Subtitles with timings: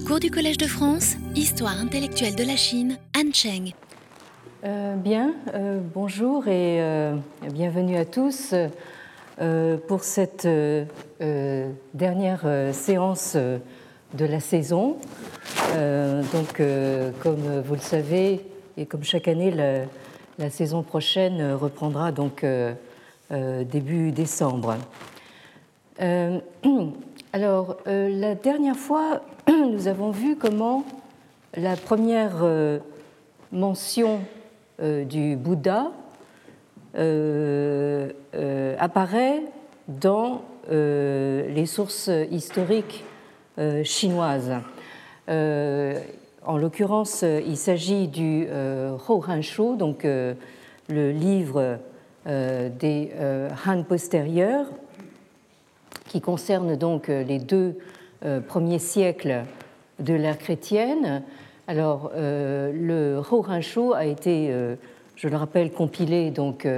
[0.00, 3.74] Cours du Collège de France, Histoire intellectuelle de la Chine, Anne Cheng.
[4.64, 7.14] Euh, bien, euh, bonjour et euh,
[7.52, 8.54] bienvenue à tous
[9.86, 10.48] pour cette
[11.94, 14.96] dernière séance de la saison.
[15.74, 16.62] donc,
[17.22, 18.40] comme vous le savez,
[18.78, 19.50] et comme chaque année,
[20.38, 22.46] la saison prochaine reprendra donc
[23.30, 24.76] début décembre.
[27.32, 30.84] alors, la dernière fois, nous avons vu comment
[31.56, 32.78] la première euh,
[33.52, 34.20] mention
[34.80, 35.92] euh, du Bouddha
[36.96, 38.10] euh,
[38.78, 39.42] apparaît
[39.88, 43.02] dans les sources historiques
[43.82, 44.52] chinoises.
[45.26, 48.46] En l'occurrence, il s'agit du
[49.08, 51.78] Hou Han Shu, donc le livre
[52.24, 53.10] des
[53.66, 54.66] Han postérieurs,
[56.12, 57.78] qui concerne donc les deux
[58.22, 59.44] euh, premier siècle
[59.98, 61.22] de l'ère chrétienne.
[61.66, 63.22] Alors, euh, le
[63.62, 64.74] Shu a été, euh,
[65.16, 66.68] je le rappelle, compilé donc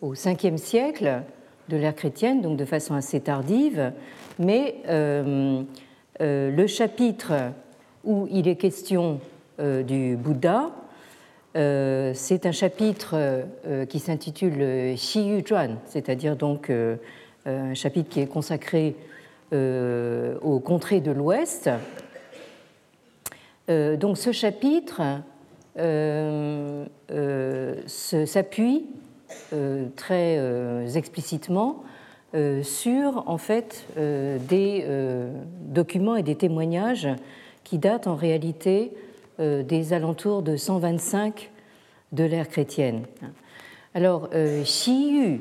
[0.00, 1.20] au 5e siècle
[1.68, 3.92] de l'ère chrétienne, donc de façon assez tardive,
[4.38, 7.34] mais le chapitre
[8.04, 9.20] où il est question
[9.58, 10.70] du Bouddha,
[11.54, 13.44] c'est un chapitre
[13.88, 16.70] qui s'intitule Xi Yu Zhuan, c'est-à-dire donc
[17.46, 18.96] un chapitre qui est consacré
[19.52, 21.68] euh, aux contrées de l'Ouest.
[23.68, 25.00] Euh, donc ce chapitre
[25.76, 26.86] euh,
[27.86, 28.86] s'appuie
[29.96, 31.82] très explicitement
[32.62, 34.86] sur en fait des
[35.62, 37.08] documents et des témoignages
[37.64, 38.92] qui datent en réalité
[39.38, 41.50] des alentours de 125
[42.12, 43.02] de l'ère chrétienne.
[43.94, 44.30] Alors,
[44.62, 45.40] Xiyu,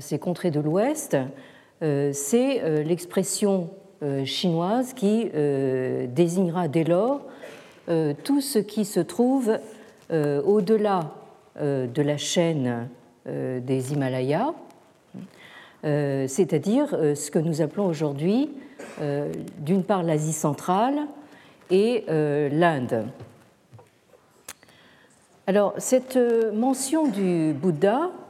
[0.00, 1.16] ces contrées de l'Ouest,
[1.82, 3.70] euh, c'est euh, l'expression
[4.02, 5.30] euh, chinoise qui
[6.08, 7.22] désignera dès lors
[8.22, 9.58] tout ce qui se trouve
[10.12, 11.10] au-delà
[11.60, 12.88] de la chaîne
[13.26, 14.52] des Himalayas,
[15.82, 18.48] c'est-à-dire ce que nous appelons aujourd'hui
[19.58, 21.00] d'une part l'Asie centrale
[21.72, 23.06] et l'Inde.
[25.48, 26.16] Alors, cette
[26.54, 28.29] mention du Bouddha euh,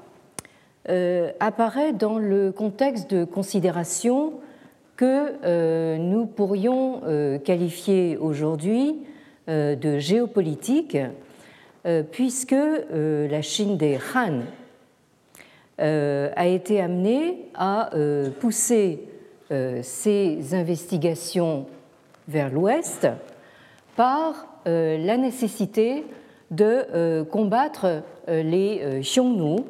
[1.40, 4.34] apparaît dans le contexte de considération
[5.00, 8.98] que euh, nous pourrions euh, qualifier aujourd'hui
[9.48, 10.96] de géopolitique,
[12.12, 14.42] puisque la Chine des Han
[15.78, 17.90] a été amenée à
[18.38, 19.08] pousser
[19.82, 21.66] ses investigations
[22.28, 23.08] vers l'ouest
[23.96, 26.04] par la nécessité
[26.52, 29.64] de combattre les Xiongnu,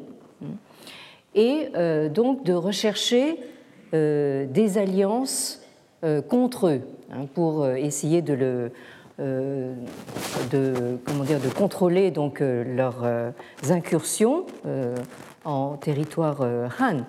[1.34, 3.38] et euh, donc de rechercher
[3.94, 5.62] euh, des alliances
[6.04, 6.80] euh, contre eux
[7.12, 8.70] hein, pour essayer de,
[9.18, 13.04] de, comment dire, de contrôler donc leurs
[13.68, 14.46] incursions
[15.44, 16.40] en territoire
[16.80, 17.02] Han.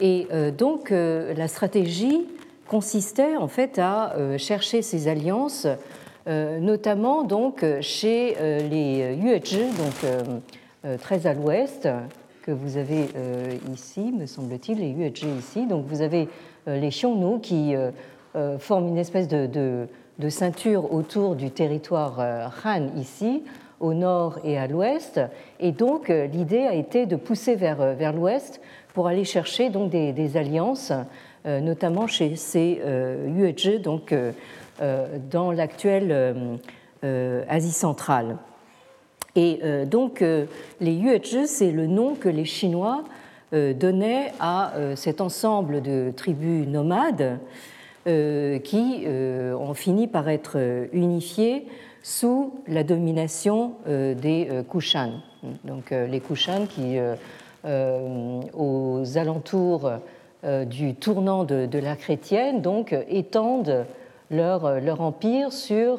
[0.00, 2.26] Et donc la stratégie
[2.68, 5.66] consistait en fait à chercher ces alliances,
[6.28, 8.36] notamment donc chez
[8.70, 11.88] les Yuezhi, donc très à l'ouest,
[12.48, 15.66] que vous avez euh, ici, me semble-t-il, les UHG ici.
[15.66, 16.30] Donc vous avez
[16.66, 22.18] euh, les Xiongnu qui euh, forment une espèce de, de, ceinture autour du territoire
[22.64, 23.42] Han ici,
[23.80, 25.20] au nord et à l'ouest.
[25.60, 28.62] Et donc l'idée a été de pousser vers, vers l'ouest
[28.94, 30.92] pour aller chercher donc des, alliances,
[31.44, 32.80] notamment chez ces
[33.26, 34.14] UHG, donc
[35.30, 36.58] dans l'actuelle
[37.02, 38.38] Asie centrale.
[39.36, 40.46] Et euh, donc, euh,
[40.80, 43.04] les Yuezhi, c'est le nom que les Chinois
[43.52, 47.38] euh, donnaient à cet ensemble de tribus nomades
[48.64, 50.56] qui ont fini par être
[50.94, 51.66] unifiées
[52.02, 55.20] sous la domination des Kushan.
[55.64, 56.96] Donc, les Kushan qui,
[58.54, 59.90] aux alentours
[60.42, 63.84] du tournant de, la chrétienne, donc étendent
[64.30, 65.98] leur, empire sur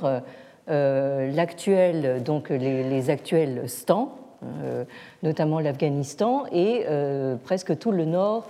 [0.69, 4.83] l'actuel, donc les, actuels stans, euh,
[5.23, 8.45] notamment l'Afghanistan et euh, presque tout le nord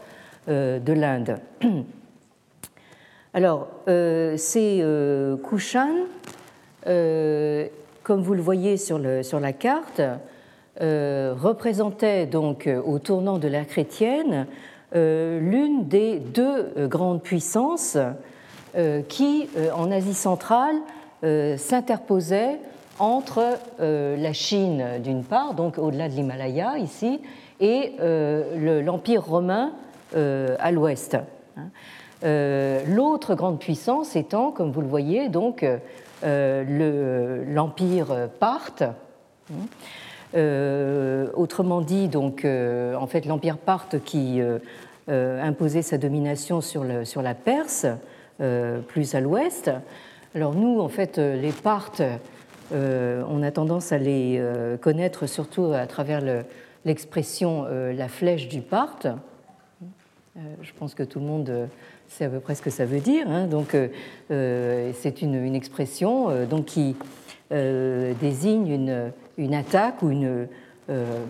[0.48, 1.38] de l'Inde.
[3.36, 4.84] Alors, ces
[5.48, 5.92] Kushan,
[6.86, 10.02] comme vous le voyez sur, le, sur la carte,
[10.80, 14.48] représentaient donc au tournant de l'ère chrétienne
[14.92, 17.98] l'une des deux grandes puissances
[19.08, 22.60] qui, en Asie centrale, euh, s'interposait
[23.00, 27.22] entre euh, la Chine d'une part, donc au-delà de l'Himalaya ici,
[27.62, 29.72] et euh, l'Empire romain
[30.16, 31.18] à l'ouest.
[31.56, 31.70] Hein.
[32.88, 35.64] L'autre grande puissance étant, comme vous le voyez, donc
[36.24, 38.08] l'empire
[38.40, 38.84] parthe.
[40.34, 44.42] autrement dit, donc, en fait, l'empire parthe qui
[45.08, 47.86] imposait sa domination sur la Perse,
[48.88, 49.70] plus à l'ouest.
[50.36, 52.04] Alors nous, en fait, les Parthes,
[52.72, 54.42] on a tendance à les
[54.82, 56.44] connaître surtout à travers le,
[56.86, 58.62] l'expression euh, la flèche du.
[58.74, 61.66] Euh, je pense que tout le monde euh,
[62.08, 63.30] sait à peu près ce que ça veut dire.
[63.30, 63.48] Hein.
[63.48, 63.76] Donc,
[64.30, 66.96] c'est une, expression donc, qui
[67.52, 70.48] désigne une, une, attaque ou une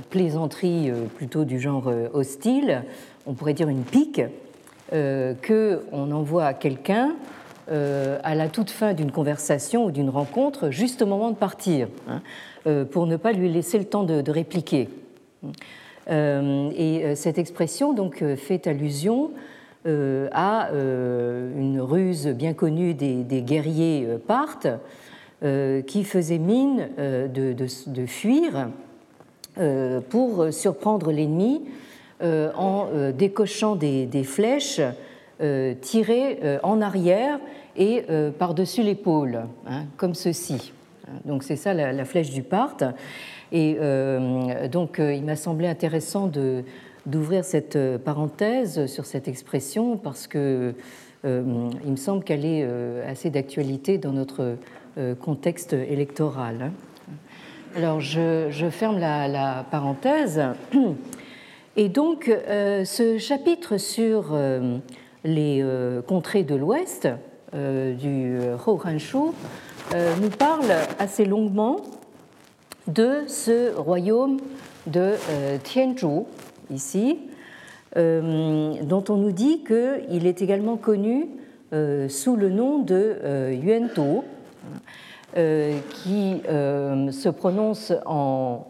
[0.09, 2.83] plaisanterie plutôt du genre hostile,
[3.25, 4.21] on pourrait dire une pique,
[4.91, 7.15] qu'on envoie à quelqu'un
[7.69, 12.85] à la toute fin d'une conversation ou d'une rencontre, juste au moment de partir, hein,
[12.91, 14.89] pour ne pas lui laisser le temps de répliquer.
[16.09, 19.31] Euh, et euh, cette expression donc euh, fait allusion
[19.85, 24.67] à une ruse bien connue des, guerriers parthes
[25.41, 28.67] qui faisaient mine de, fuir
[30.09, 31.61] pour surprendre l'ennemi
[32.21, 32.87] en
[33.17, 34.81] décochant des, flèches
[35.81, 37.39] tirées en arrière
[37.79, 38.03] et
[38.37, 40.73] par-dessus l'épaule, hein, comme ceci.
[41.25, 42.83] Donc c'est ça la, flèche du Parthe.
[43.51, 46.29] Et euh, donc, euh, il m'a semblé intéressant
[47.05, 50.73] d'ouvrir cette euh, parenthèse sur cette expression parce que
[51.25, 52.65] il me semble qu'elle est
[53.05, 54.55] assez d'actualité dans notre
[55.19, 56.61] contexte électoral.
[56.61, 56.71] Hein.
[57.75, 60.41] Alors, je, ferme la, parenthèse.
[61.75, 64.33] Et donc, ce chapitre sur
[65.25, 65.65] les
[66.07, 67.09] contrées de l'Ouest
[67.53, 69.17] du Hohanshu
[70.21, 71.77] nous parle assez longuement
[72.93, 74.39] de ce royaume
[74.87, 76.25] de euh, Tianzhou,
[76.71, 77.19] ici,
[77.97, 81.27] euh, dont on nous dit qu'il est également connu
[81.73, 84.23] euh, sous le nom de Yuantou,
[85.35, 88.65] qui se prononce en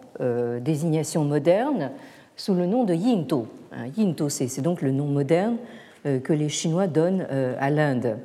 [0.60, 1.92] désignation moderne
[2.36, 3.48] sous le nom de Yintou.
[3.72, 5.56] Hein, Yintou, c'est donc le nom moderne
[6.04, 7.26] que les Chinois donnent
[7.60, 8.18] à l'Inde.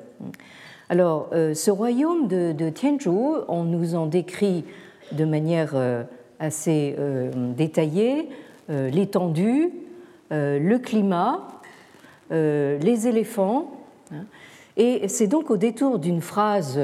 [0.89, 4.65] Alors, ce royaume de, de Tianzhou, on nous en décrit
[5.13, 6.03] de manière euh,
[6.39, 8.29] assez euh, détaillée
[8.71, 9.71] euh, l'étendue,
[10.31, 11.47] le climat,
[12.31, 13.71] les éléphants.
[14.13, 14.25] Hein.
[14.77, 16.81] Et c'est donc au détour d'une phrase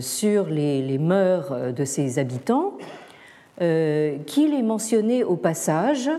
[0.00, 2.72] sur les, mœurs de ses habitants
[3.58, 6.10] qu'il est mentionné au passage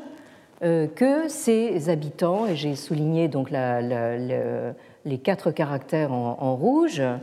[0.62, 3.51] que ces habitants, et j'ai souligné donc
[5.07, 7.19] les quatre caractères en, rouge, hein,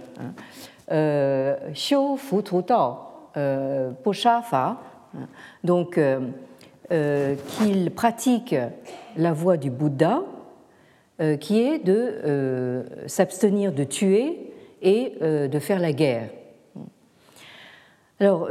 [1.73, 2.37] Xiu Fu
[2.67, 2.97] Dao,
[3.37, 4.79] euh, Poshafa,
[5.65, 6.21] donc euh,
[6.93, 8.55] euh, qu'il pratique
[9.17, 10.23] la voie du Bouddha,
[11.41, 14.53] qui est de s'abstenir de tuer
[14.83, 16.29] et de faire la guerre.
[18.19, 18.49] Alors,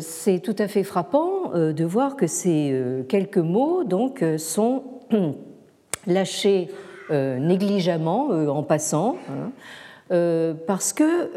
[0.00, 4.84] c'est tout à fait frappant de voir que ces quelques mots donc, sont
[6.06, 6.68] lâchés
[7.10, 11.28] négligemment en passant, hein, parce que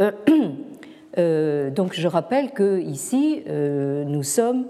[1.18, 4.66] Euh, je rappelle que ici euh, nous sommes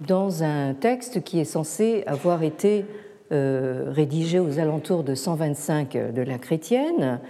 [0.00, 2.86] dans un texte qui est censé avoir été
[3.32, 7.20] euh, rédigé aux alentours de 125 de la chrétienne,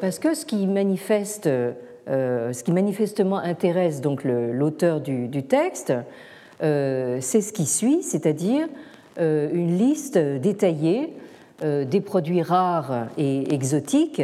[0.00, 1.44] parce que ce qui manifeste,
[2.06, 5.92] ce qui manifestement intéresse donc l'auteur du, texte,
[6.60, 8.66] c'est ce qui suit, c'est-à-dire
[9.18, 11.12] une liste détaillée
[11.62, 14.22] des produits rares et exotiques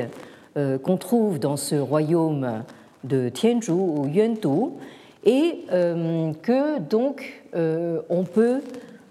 [0.54, 2.62] qu'on trouve dans ce royaume
[3.04, 4.78] de Tianzhu ou Yuantou,
[5.24, 8.60] et euh, que donc euh, on peut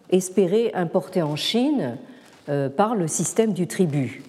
[0.10, 1.98] espérer importer en Chine
[2.50, 4.22] euh, par le système du tribut.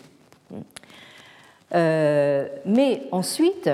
[1.73, 3.69] mais ensuite,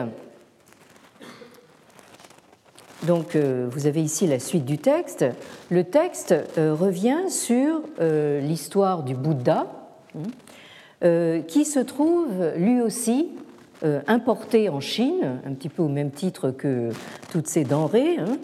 [3.03, 5.25] donc vous avez ici la suite du texte.
[5.71, 9.67] Le texte revient sur l'histoire du Bouddha,
[11.03, 13.29] qui se trouve lui aussi
[13.83, 16.91] euh, importé en Chine, un petit peu au même titre que
[17.33, 18.19] toutes ces denrées.
[18.19, 18.37] Hein.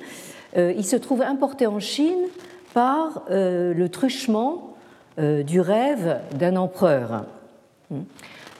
[0.56, 2.28] Euh, il se trouve importé en Chine
[2.72, 4.72] par euh, le truchement
[5.18, 7.24] du rêve d'un empereur,
[7.90, 8.02] hein,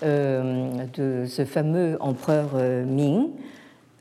[0.01, 2.55] de ce fameux empereur
[2.87, 3.29] Ming,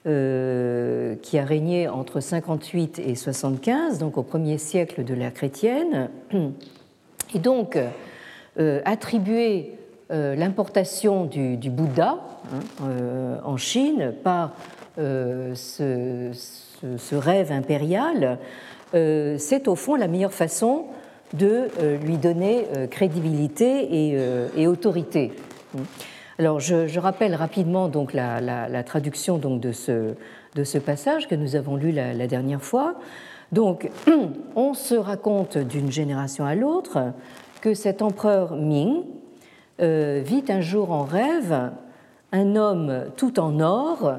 [0.06, 6.10] qui a régné entre 58 et 75, donc au premier siècle de la chrétienne,
[7.34, 7.78] et donc
[8.58, 9.76] attribué
[10.12, 12.20] euh, l'importation du, Bouddha
[12.54, 14.52] hein, euh, en Chine par
[15.00, 18.38] euh, ce, rêve impérial,
[18.94, 20.86] c'est au fond la meilleure façon
[21.34, 21.68] de
[22.02, 24.14] lui donner crédibilité
[24.56, 25.34] et, autorité.
[26.40, 30.14] Alors, je, rappelle rapidement donc la, traduction donc de, ce,
[30.54, 32.96] de ce passage que nous avons lu la, dernière fois.
[33.52, 33.90] Donc,
[34.56, 37.12] on se raconte d'une génération à l'autre
[37.66, 39.02] que cet empereur Ming
[39.82, 41.72] euh, vit un jour en rêve
[42.32, 44.18] un homme tout en or,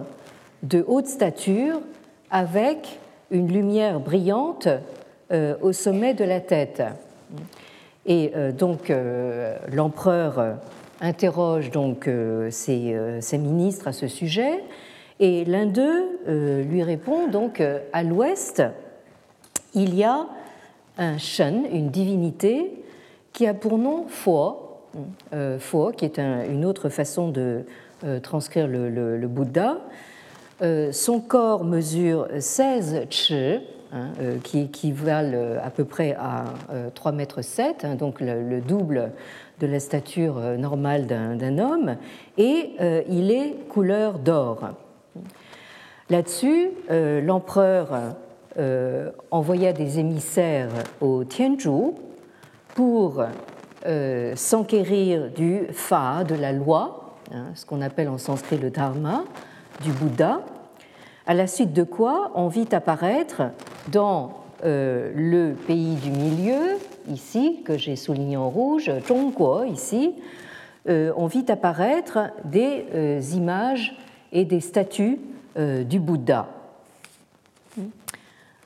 [0.65, 1.81] de haute stature,
[2.29, 2.99] avec
[3.31, 4.67] une lumière brillante
[5.31, 6.83] euh, au sommet de la tête.
[8.05, 8.93] Et euh, donc
[9.73, 10.57] l'empereur
[11.01, 12.11] interroge donc
[12.51, 14.65] ses, ministres à ce sujet,
[15.21, 17.63] et l'un d'eux lui répond donc
[17.93, 18.65] à l'ouest
[19.73, 20.27] il y a
[20.99, 22.83] un Shen, une divinité,
[23.37, 24.81] qui a pour nom Fo,
[25.35, 25.59] euh,
[25.95, 27.67] qui est une autre façon de
[28.03, 29.77] euh, transcrire le, Bouddha.
[30.63, 33.59] Euh, son corps mesure 16 chi,
[33.93, 34.09] hein,
[34.43, 36.45] qui équivalent à peu près à
[36.95, 39.13] 3 mètres 7, hein, donc le, double
[39.61, 41.97] de la stature normale d'un homme,
[42.39, 42.71] et
[43.07, 44.71] il est couleur d'or.
[46.09, 47.89] Là-dessus, l'empereur
[49.31, 50.71] envoya des émissaires
[51.03, 51.93] au Tianzhu
[52.77, 53.25] pour
[53.87, 59.25] euh, s'enquérir du Fa, de la loi, hein, ce qu'on appelle en sanskrit le Dharma,
[59.83, 60.43] du Bouddha,
[61.27, 63.45] à la suite de quoi on vit apparaître
[63.89, 66.77] dans euh, le pays du milieu,
[67.09, 70.15] ici, que j'ai souligné en rouge, Zhongguo, ici,
[70.89, 73.99] on vit apparaître des images
[74.31, 75.19] et des statues
[75.57, 76.47] du Bouddha.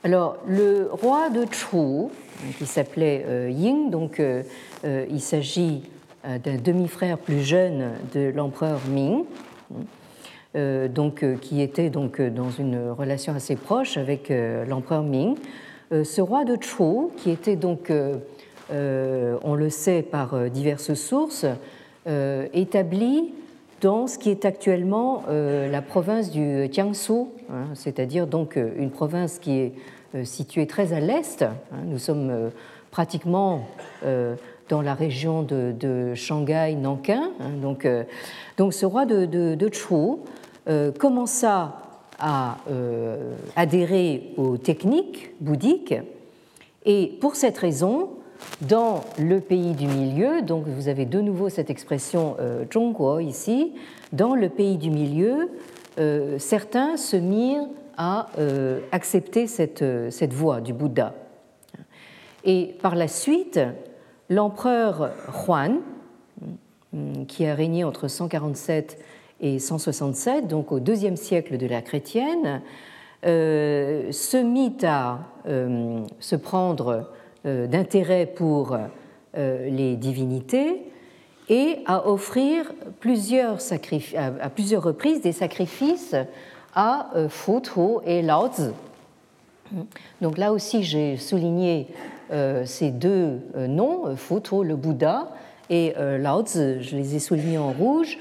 [0.05, 2.11] Alors, le roi de Chu,
[2.59, 4.43] qui s'appelait euh, Ying, donc euh,
[4.85, 5.83] euh, il s'agit
[6.23, 9.25] d'un demi-frère plus jeune de l'empereur Ming,
[10.55, 14.31] donc, qui était donc dans une relation assez proche avec
[14.69, 15.37] l'empereur Ming.
[15.91, 17.91] ce roi de Chu, qui était donc,
[18.71, 21.47] on le sait par diverses sources,
[22.53, 23.33] établi
[23.81, 29.53] dans ce qui est actuellement la province du Jiangsu, hein, c'est-à-dire donc une province qui
[29.59, 29.73] est
[30.25, 31.43] situé très à l'est.
[31.43, 32.51] Hein, nous sommes euh,
[32.91, 33.67] pratiquement
[34.05, 34.35] euh,
[34.69, 37.31] dans la région de, Shanghai-Nankin.
[37.41, 37.87] Hein, donc,
[38.57, 39.95] donc ce roi de, de, Chu
[40.99, 41.77] commença
[42.21, 42.59] à
[43.57, 45.95] adhérer aux techniques bouddhiques
[46.85, 48.11] et pour cette raison,
[48.61, 53.73] dans le pays du milieu, donc vous avez de nouveau cette expression euh, Zhongguo ici,
[54.13, 55.51] dans le pays du milieu,
[56.39, 57.69] certains se mirent
[58.03, 61.13] à euh, accepter cette, euh, cette voie du Bouddha.
[62.45, 63.61] Et par la suite,
[64.31, 65.11] l'empereur
[65.47, 65.81] Huan,
[66.95, 68.99] mm, qui a régné entre 147
[69.43, 72.63] et 167, donc au deuxième siècle de la chrétienne,
[73.27, 75.19] euh, se mit à
[76.21, 77.11] se prendre
[77.45, 78.77] d'intérêt pour
[79.35, 80.83] les divinités
[81.49, 83.59] et à offrir plusieurs
[84.15, 86.15] à plusieurs reprises des sacrifices
[86.75, 87.53] à euh, Fu
[88.05, 88.51] et Lao.
[90.21, 91.89] Donc là aussi, j'ai souligné
[92.33, 94.35] euh, ces deux euh, noms, Fu
[94.65, 95.29] le Bouddha,
[95.69, 95.95] et
[96.43, 98.19] Tzu, je les ai soulignés en rouge,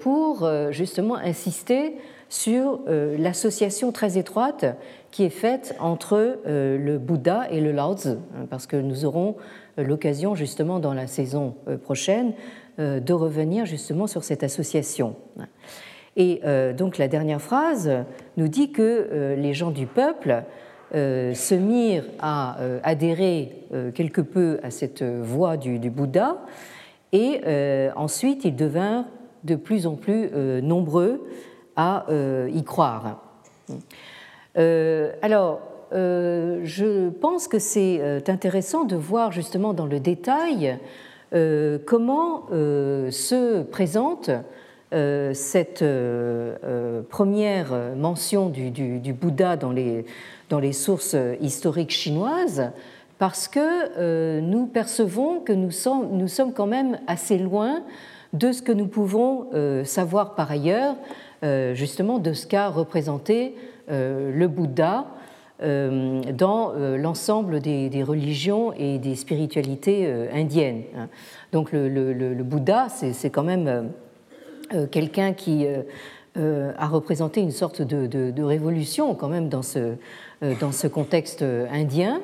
[0.00, 1.96] pour justement insister
[2.28, 4.64] sur l'association très étroite
[5.12, 9.36] qui est faite entre le Bouddha et le Lao hein, parce que nous aurons
[9.76, 11.54] l'occasion justement dans la saison
[11.84, 12.32] prochaine
[12.78, 15.14] de revenir justement sur cette association.
[16.16, 17.90] Et euh, donc la dernière phrase
[18.36, 20.42] nous dit que euh, les gens du peuple
[20.94, 23.52] euh, se mirent à adhérer
[23.94, 26.38] quelque peu à cette voie du, Bouddha
[27.12, 27.40] et
[27.96, 29.04] ensuite ils devinrent
[29.44, 30.30] de plus en plus
[30.62, 31.26] nombreux
[31.76, 32.06] à
[32.52, 33.22] y croire.
[34.56, 35.60] alors,
[35.92, 40.78] je pense que c'est intéressant de voir justement dans le détail
[41.32, 44.30] comment se présente
[44.92, 52.70] cette euh, euh, première mention du, Bouddha dans les, sources historiques chinoises
[53.18, 57.82] parce que nous percevons que nous sommes, quand même assez loin
[58.32, 59.46] de ce que nous pouvons
[59.84, 60.96] savoir par ailleurs,
[61.72, 63.54] justement de ce qu'a représenté
[63.88, 65.06] le Bouddha
[65.60, 70.82] dans l'ensemble des, religions et des spiritualités indiennes.
[71.52, 73.82] Donc le, Bouddha, c'est quand même euh,
[74.90, 75.82] quelqu'un qui euh,
[76.36, 79.94] euh, a représenté une sorte de, révolution quand même dans ce,
[80.60, 82.20] dans ce contexte indien,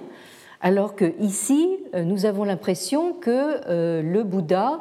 [0.60, 4.80] alors que ici nous avons l'impression que le Bouddha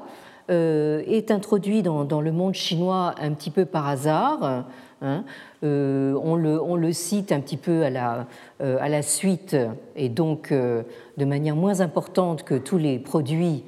[0.50, 4.66] est introduit dans, le monde chinois un petit peu par hasard.
[5.02, 5.24] Hein.
[5.64, 8.28] on, le, on, le, cite un petit peu à la,
[8.60, 9.56] à la suite
[9.96, 13.64] et donc de manière moins importante que tous les produits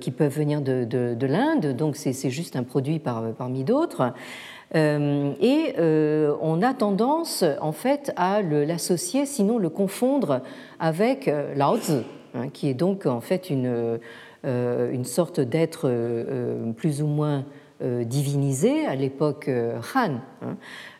[0.00, 4.12] qui peuvent venir de, l'Inde, donc c'est juste un produit parmi d'autres.
[4.74, 10.42] et on a tendance en fait à l'associer, sinon le confondre
[10.78, 11.78] avec Lao
[12.34, 13.98] hein, qui est donc en fait une,
[14.44, 15.90] une sorte d'être
[16.76, 17.44] plus ou moins
[17.80, 19.50] divinisé à l'époque
[19.94, 20.20] Han.
[20.42, 20.56] Hein.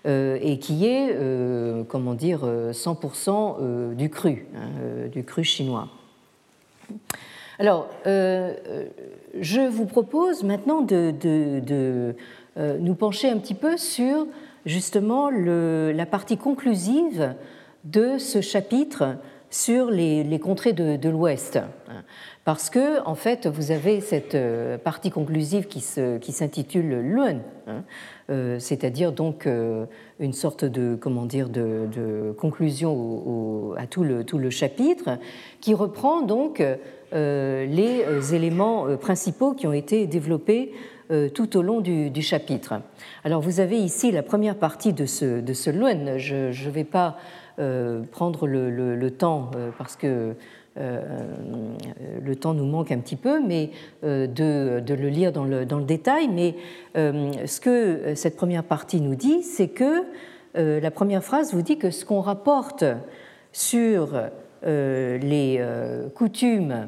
[0.07, 5.88] Euh, et qui est, euh, comment dire, 100% euh, du cru, hein, du cru chinois.
[7.58, 12.14] Alors, je vous propose maintenant de,
[12.56, 14.26] nous pencher un petit peu sur
[14.66, 17.34] justement la partie conclusive
[17.84, 19.16] de ce chapitre
[19.50, 21.61] sur les, contrées de, l'Ouest.
[22.44, 24.37] Parce que, en fait, vous avez cette
[24.82, 27.84] partie conclusive qui s'intitule Luen, hein,
[28.30, 29.84] euh, c'est-à-dire donc euh,
[30.18, 35.18] une sorte de comment de, conclusion à tout le, chapitre,
[35.61, 36.76] qui reprend donc euh,
[37.14, 40.73] les éléments principaux qui ont été développés
[41.33, 42.75] tout au long du, chapitre.
[43.25, 45.52] Alors vous avez ici la première partie de ce, de.
[46.18, 47.16] Je ne vais pas
[48.11, 50.35] prendre le, temps parce que
[50.76, 51.00] euh,
[52.21, 53.71] le temps nous manque un petit peu, mais
[54.02, 56.28] euh, de, le lire dans le, détail.
[56.28, 56.56] Mais
[56.97, 60.04] euh, ce que cette première partie nous dit, c'est que
[60.56, 62.85] la première phrase vous dit que ce qu'on rapporte
[63.50, 64.16] sur
[64.62, 65.61] les
[66.14, 66.87] coutumes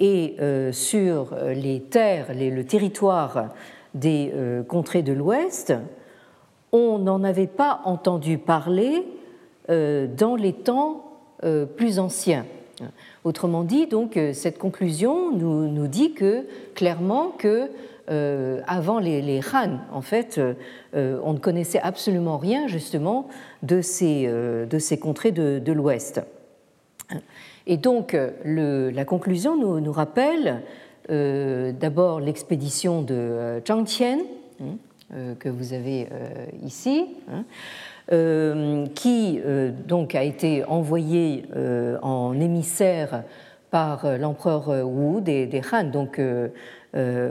[0.00, 0.36] et
[0.72, 3.50] sur les terres, le territoire
[3.94, 4.32] des
[4.66, 5.74] contrées de l'Ouest,
[6.72, 9.04] on n'en avait pas entendu parler
[9.68, 11.04] dans les temps
[11.76, 12.44] plus anciens.
[13.24, 17.70] Autrement dit, donc, euh, cette conclusion nous, nous dit que clairement que
[18.10, 23.28] euh, avant les, Han, en fait, euh, on ne connaissait absolument rien justement
[23.62, 26.22] de ces, de ces contrées de, l'Ouest.
[27.70, 30.60] Et donc, le, la conclusion nous, rappelle
[31.08, 34.18] d'abord l'expédition de Zhang Qian,
[34.60, 36.06] hein, que vous avez
[36.62, 37.06] ici.
[37.32, 37.44] Hein,
[38.12, 43.22] euh, qui euh, donc a été envoyé euh, en émissaire
[43.70, 46.20] par l'empereur Wu des, Han, donc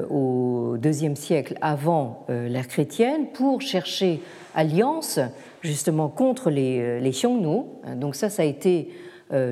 [0.10, 4.21] au deuxième siècle avant l'ère chrétienne, pour chercher
[4.56, 5.19] alliance
[5.62, 7.63] justement contre les, les Xiongnu.
[7.97, 8.88] Donc ça, ça a été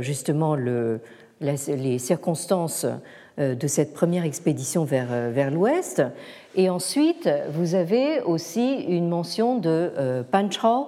[0.02, 1.00] justement le,
[1.42, 2.86] les circonstances
[3.38, 6.02] de cette première expédition vers, vers l'ouest.
[6.56, 10.88] Et ensuite, vous avez aussi une mention de Pan Chao,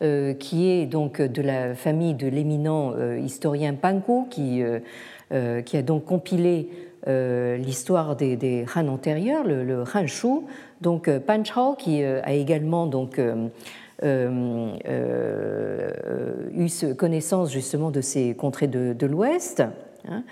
[0.00, 5.76] euh, qui est donc de la famille de l'éminent euh, historien Panku, qui, euh, qui
[5.76, 6.68] a donc compilé
[7.06, 10.42] l'histoire des, Han antérieurs, le, Han Shu.
[10.82, 13.18] Donc Pan Chao, qui a également donc
[14.02, 14.94] eu
[16.96, 19.62] connaissance justement de ces contrées de, de l'Ouest.
[20.08, 20.22] Hein.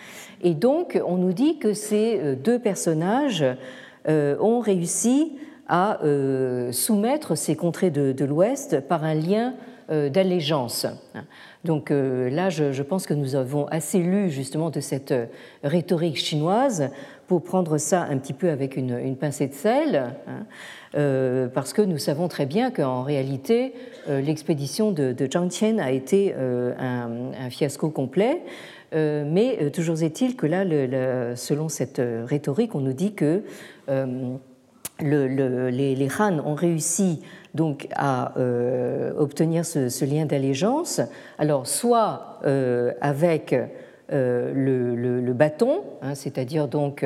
[0.42, 3.44] Et donc, on nous dit que ces deux personnages
[4.08, 5.32] ont réussi
[5.68, 9.54] à euh, soumettre ces contrées de, l'Ouest par un lien
[9.90, 10.86] euh, d'allégeance.
[11.64, 15.14] Donc euh, là, je, pense que nous avons assez lu justement de cette
[15.64, 16.90] rhétorique chinoise
[17.26, 21.98] pour prendre ça un petit peu avec une, pincée de sel, hein, parce que nous
[21.98, 23.74] savons très bien qu'en réalité,
[24.08, 28.42] l'expédition de, de, Zhang Qian a été un, fiasco complet.
[28.92, 30.64] mais toujours est-il que là,
[31.36, 33.42] selon cette rhétorique, on nous dit que
[35.00, 37.22] les, Han ont réussi
[37.54, 41.00] donc à euh, obtenir ce, lien d'allégeance,
[41.38, 43.54] alors soit euh, avec
[44.12, 47.04] euh, le, bâton, hein, c'est-à-dire donc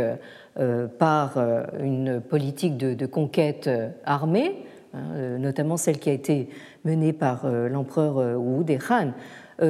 [0.98, 1.38] par
[1.80, 3.70] une politique de, conquête
[4.04, 6.48] armée, hein, notamment celle qui a été
[6.84, 9.12] menée par l'empereur Wu des Han,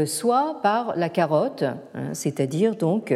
[0.07, 3.15] soit par la carotte, hein, c'est-à-dire donc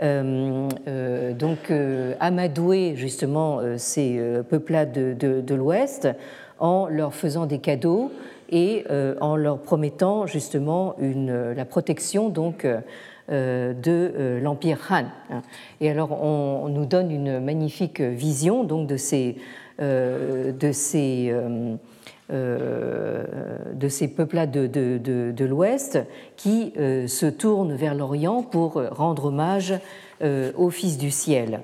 [0.00, 6.08] euh, euh, euh, amadouer justement ces peuplades de, l'Ouest
[6.60, 8.12] en leur faisant des cadeaux
[8.50, 8.84] et
[9.20, 12.66] en leur promettant justement la protection donc
[13.28, 15.04] de l'empire Han.
[15.80, 19.36] Et alors on, nous donne une magnifique vision donc de ces
[19.78, 21.32] de ces
[22.30, 25.98] de ces peuplades de, de, l'Ouest
[26.36, 29.74] qui euh, se tournent vers l'Orient pour rendre hommage
[30.22, 31.62] euh, au Fils du ciel.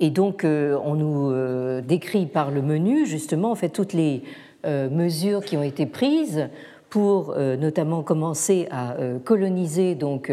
[0.00, 4.22] Et donc, euh, on nous décrit par le menu, justement, en fait, toutes les
[4.66, 6.48] mesures qui ont été prises
[6.90, 10.32] pour notamment commencer à coloniser donc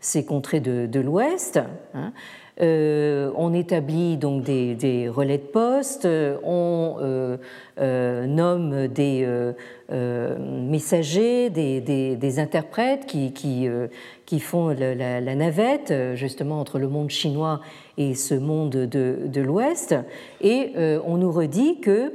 [0.00, 1.60] ces contrées de, l'Ouest.
[1.94, 2.12] Hein.
[2.58, 6.06] on établit donc des, relais de poste,
[6.44, 7.38] on
[7.78, 9.52] nomme des
[9.88, 17.60] messagers, des, interprètes qui, qui, font la, navette justement entre le monde chinois
[17.96, 19.94] et ce monde de, l'Ouest.
[20.40, 20.72] Et
[21.06, 22.12] on nous redit que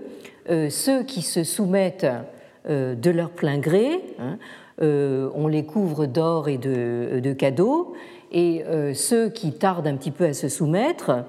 [0.70, 2.08] ceux qui se soumettent
[2.68, 4.38] de leur plein gré, hein,
[4.80, 7.96] on les couvre d'or et de cadeaux,
[8.32, 11.24] et euh, ceux qui tardent un petit peu à se soumettre,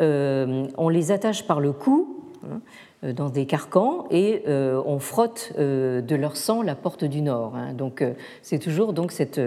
[0.00, 2.60] euh, on les attache par le cou hein,
[3.04, 7.54] euh, dans des carcans et on frotte de leur sang la porte du nord.
[7.56, 7.72] Hein.
[7.74, 8.04] Donc
[8.42, 9.40] c'est toujours donc cette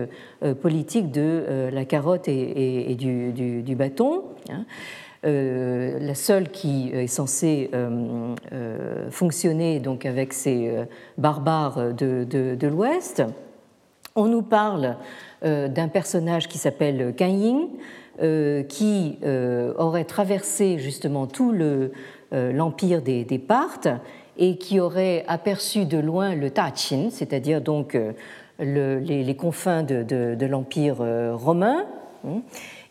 [0.62, 4.23] politique de la carotte et, du, bâton.
[5.23, 5.99] Hein.
[5.99, 7.71] la seule qui est censée
[9.09, 10.71] fonctionner donc avec ces
[11.17, 13.23] barbares de, l'Ouest.
[14.15, 14.97] On nous parle
[15.43, 17.67] euh, d'un personnage qui s'appelle Kan Ying,
[18.21, 21.51] euh, qui euh, aurait traversé justement tout
[22.31, 23.89] l'empire des, Parthes
[24.38, 27.97] et qui aurait aperçu de loin le Tachin, c'est-à-dire donc
[28.59, 30.97] les, confins de, l'empire
[31.33, 31.86] romain.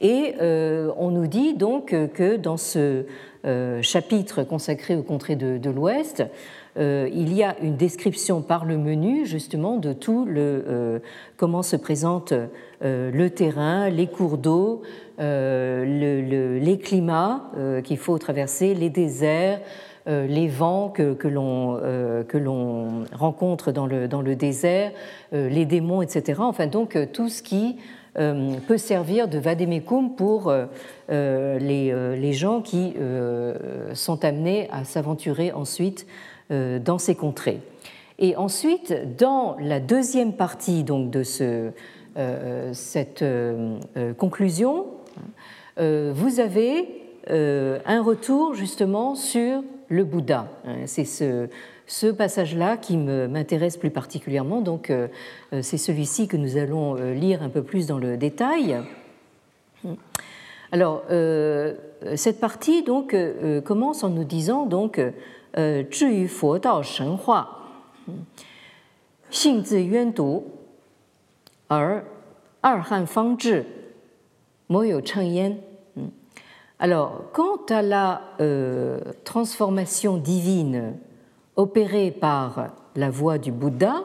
[0.03, 3.05] Et on nous dit donc que dans ce
[3.83, 6.25] chapitre consacré aux contrées de l'Ouest,
[6.79, 10.99] euh, il y a une description par le menu justement de tout le euh,
[11.37, 14.83] comment se présente euh, le terrain, les cours d'eau,
[15.19, 17.51] les climats
[17.85, 19.61] qu'il faut traverser, les déserts,
[20.07, 24.91] les vents que, que l'on rencontre dans le, dans le désert,
[25.31, 26.41] les démons, etc.
[26.43, 27.77] Enfin donc tout ce qui
[28.15, 30.53] peut servir de vademecum pour
[31.09, 32.95] les, les, gens qui
[33.95, 36.07] sont amenés à s'aventurer ensuite
[36.53, 37.61] euh, dans ces contrées.
[38.19, 41.71] Et ensuite, dans la deuxième partie donc, de ce,
[42.19, 43.79] euh, cette euh,
[44.19, 44.87] conclusion,
[45.79, 46.87] vous avez
[47.29, 50.49] un retour justement sur le Bouddha.
[50.85, 51.49] C'est ce,
[51.87, 55.09] ce passage-là qui m'intéresse plus particulièrement, donc euh,
[55.53, 58.81] euh, c'est celui-ci que nous allons euh, lire un peu plus dans le détail.
[59.85, 59.95] Hmm.
[60.71, 61.03] Alors,
[62.17, 63.15] cette partie donc
[63.63, 64.99] commence en nous disant donc.
[75.95, 76.07] Hmm.
[76.79, 78.23] Alors, quant à la
[79.25, 80.95] transformation divine
[81.57, 84.05] opérée par la voix du Bouddha,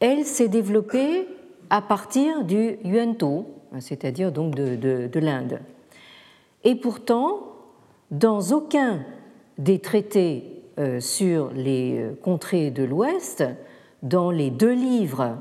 [0.00, 1.26] elle s'est développée
[1.68, 3.44] à partir du Yuan-Tu,
[3.78, 5.60] c'est-à-dire de, de, de l'Inde.
[6.64, 7.40] Et pourtant,
[8.10, 9.00] dans aucun
[9.58, 13.44] des traités euh, sur les euh, contrées de l'Ouest
[14.02, 15.36] dans les deux livres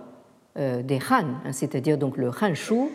[0.57, 2.89] euh, des Han, hein, c'est-à-dire donc le Hanshu,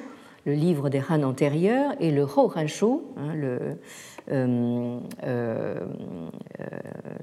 [0.44, 3.58] le livre des Han antérieurs, et le Ho Hanshu, hein, le,
[4.26, 5.00] le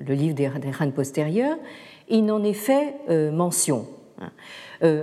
[0.08, 1.58] livre des, Han postérieurs,
[2.10, 2.96] il n'en est fait
[3.32, 3.88] mention.
[4.20, 4.32] Hein.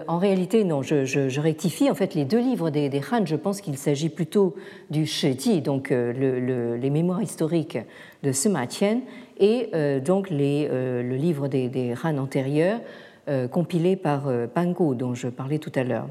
[0.06, 1.90] en réalité, non, je, rectifie.
[1.90, 4.54] En fait, les deux livres des, Han, je pense qu'il s'agit plutôt
[4.90, 7.78] du Shiji, donc les mémoires historiques
[8.22, 9.00] de Sima Qian
[9.38, 12.80] et euh, donc euh, le livre des, des Han antérieurs
[13.28, 16.08] euh, compilé par Pango dont je parlais tout à l'heure.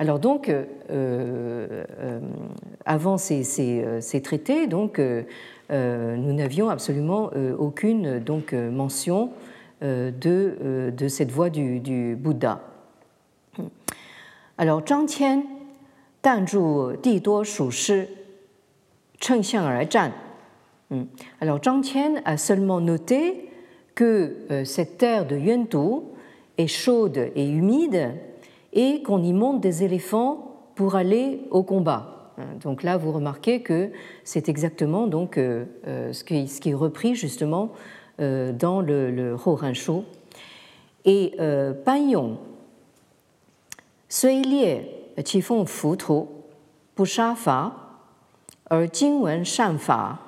[0.00, 2.20] Alors donc, euh, euh,
[2.84, 9.30] avant euh, ces, traités, donc, nous n'avions absolument aucune donc, mention
[9.82, 12.60] de, de, cette voie du, Bouddha.
[14.56, 15.42] Alors Zhang Qian,
[16.22, 18.02] Dan Zhu Di Duo Shu Shi,
[19.20, 20.12] Cheng Zhan.
[20.90, 21.04] Hmm.
[21.40, 23.50] Alors Zhang Qian a seulement noté
[23.94, 26.12] que cette terre de Yuantou
[26.56, 28.14] est chaude et humide
[28.72, 32.32] et qu'on y monte des éléphants pour aller au combat.
[32.38, 33.90] Hein, donc là, vous remarquez que
[34.24, 37.72] c'est exactement donc, euh, euh, ce, qui, est repris justement
[38.18, 39.56] dans le, le Ho
[41.04, 41.36] Et
[47.04, 47.72] Sha Fa,
[48.70, 48.88] Er
[49.78, 50.18] Fa,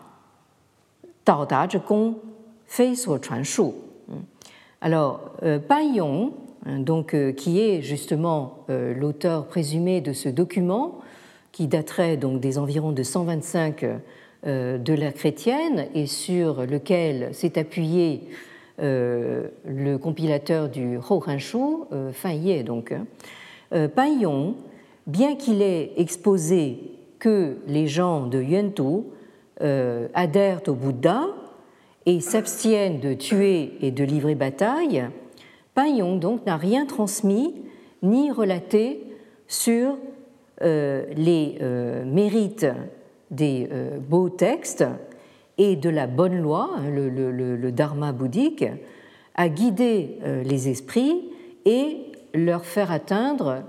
[4.83, 6.31] alors, euh, hein,
[6.67, 10.99] donc, euh, qui est justement euh, l'auteur présumé de ce document,
[11.53, 13.85] qui daterait donc des environs de 125
[14.45, 18.23] de l'ère chrétienne et sur lequel s'est appuyé
[18.79, 22.93] le compilateur du Ho Hanshu, Fan Ye donc.
[22.93, 23.89] Hein.
[23.99, 24.55] Yong,
[25.07, 26.79] bien qu'il ait exposé
[27.19, 29.07] que les gens de Yuantou
[29.63, 31.27] euh, adhèrent au Bouddha
[32.07, 35.05] et s'abstiennent de tuer et de livrer bataille,
[35.75, 37.55] Pagnong donc n'a rien transmis
[38.03, 39.05] ni relaté
[39.47, 39.97] sur
[40.63, 42.67] euh, les euh, mérites
[43.31, 44.85] des euh, beaux textes
[45.59, 48.65] et de la bonne loi, hein, le, dharma bouddhique,
[49.35, 51.31] à guider les esprits
[51.65, 51.99] et
[52.35, 53.63] leur faire atteindre,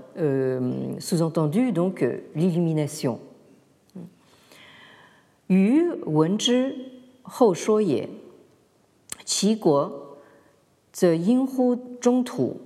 [0.98, 3.20] sous-entendu donc, l'illumination.
[5.48, 6.74] Yu Wenji
[7.40, 7.54] Hou
[9.24, 10.01] Qi Guo
[10.91, 12.61] 则因乎中土，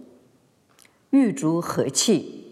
[1.10, 2.46] 欲逐和气。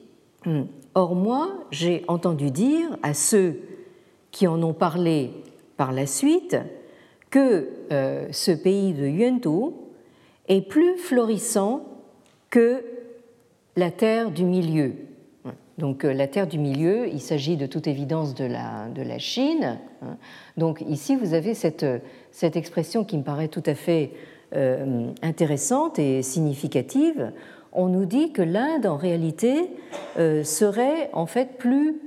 [0.94, 3.60] Or moi, j'ai entendu dire à ceux
[4.32, 5.32] qui en ont parlé
[5.78, 6.58] par la suite
[7.30, 9.74] que euh, ce pays de Yuandu
[10.48, 11.86] est plus florissant
[12.50, 12.84] que
[13.76, 14.94] la terre du milieu.
[15.78, 19.20] Donc euh, la terre du milieu, il s'agit de toute évidence de la, de la
[19.20, 19.80] Chine.
[20.02, 20.18] Hein.
[20.58, 21.86] Donc ici, vous avez cette,
[22.32, 27.33] cette, expression qui me paraît tout à fait euh, intéressante et significative.
[27.73, 29.71] On nous dit que l'Inde, en réalité,
[30.19, 32.01] euh, serait en fait plus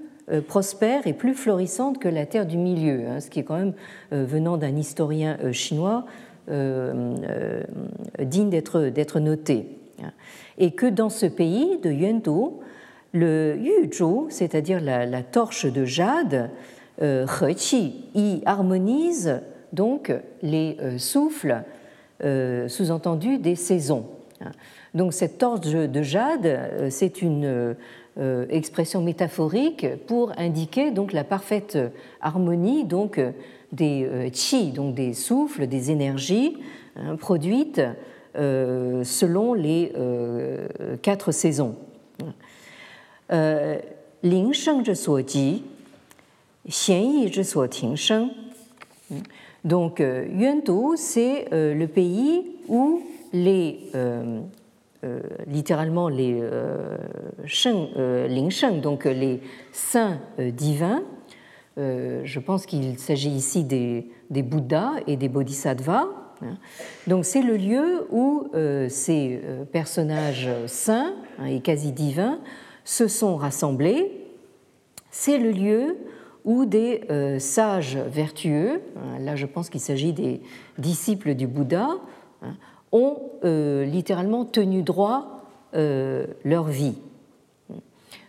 [0.48, 3.74] prospère et plus florissante que la terre du milieu, hein, ce qui est quand même,
[4.12, 6.04] venant d'un historien chinois,
[6.50, 9.78] digne d'être noté.
[10.04, 10.12] Hein.
[10.58, 12.60] Et que dans ce pays de Yuandu,
[13.14, 16.50] le Yuzhou, c'est-à-dire la, torche de jade,
[17.02, 19.42] euh, Heqi, y harmonise
[19.74, 21.64] donc les euh, souffles
[22.24, 24.08] euh, sous-entendu des saisons.
[24.42, 24.52] Hein.
[24.96, 27.76] Donc cette torche de jade, euh, c'est une
[28.18, 31.78] euh, expression métaphorique pour indiquer donc la parfaite
[32.20, 33.22] harmonie donc
[33.72, 36.58] des chi, donc des souffles, des énergies
[36.96, 37.82] hein, produites
[38.34, 39.92] selon les
[41.04, 41.76] quatre saisons.
[43.30, 45.64] Ling sheng zhe suo ji,
[46.66, 48.30] xian yi zhe suo ting sheng.
[49.68, 53.02] Donc, Yuandu, c'est le pays où
[53.34, 53.80] les,
[55.46, 56.42] littéralement les
[57.44, 57.90] sheng,
[58.50, 59.42] sheng, donc les
[59.74, 61.04] saints divins,
[61.76, 66.08] je pense qu'il s'agit ici des, des, Bouddhas et des Bodhisattvas.
[67.08, 68.48] Donc, c'est le lieu où
[68.88, 69.42] ces
[69.74, 72.40] personnages saints hein, et quasi divins
[72.86, 74.14] se sont rassemblés.
[75.12, 75.98] C'est le lieu
[76.48, 80.42] où des euh, sages vertueux, hein, là je pense qu'il s'agit des
[80.78, 81.90] disciples du Bouddha,
[82.42, 82.56] hein,
[82.94, 85.44] ont euh, littéralement tenu droit
[85.76, 86.96] euh, leur vie.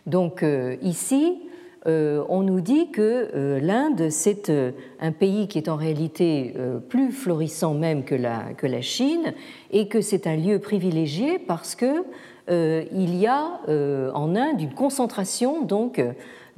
[0.05, 0.43] Donc
[0.81, 1.39] ici,
[1.85, 4.51] on nous dit que l'Inde, c'est
[4.99, 6.55] un pays qui est en réalité
[6.87, 9.33] plus florissant même que la, que la Chine
[9.69, 12.05] et que c'est un lieu privilégié parce que
[12.49, 16.01] euh, il y a euh, en Inde une concentration donc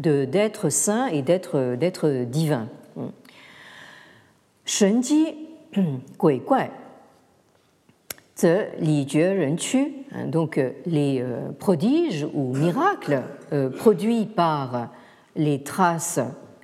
[0.02, 2.68] d'êtres saints et d'êtres divins.
[4.66, 5.36] Shenji
[6.20, 6.42] Gui
[8.80, 9.08] Li
[10.12, 11.24] hein, donc euh, les
[11.60, 13.22] prodiges ou miracles
[13.78, 14.90] produits par
[15.36, 16.20] les traces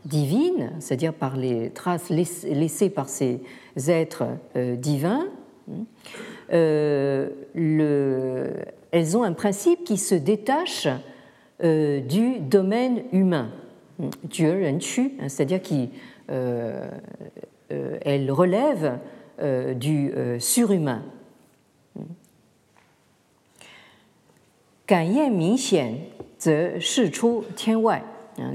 [0.05, 3.41] divines, c'est-à-dire par les traces laissées par ces
[3.75, 5.27] êtres divins,
[6.49, 7.29] le,
[8.91, 10.97] elles ont un principe qui se détache euh,
[11.61, 13.49] du domaine humain,
[13.99, 14.09] hein,
[15.27, 15.89] c'est-à-dire qu'elles
[16.29, 16.87] euh,
[17.71, 18.99] euh, relèvent
[19.75, 21.03] du surhumain.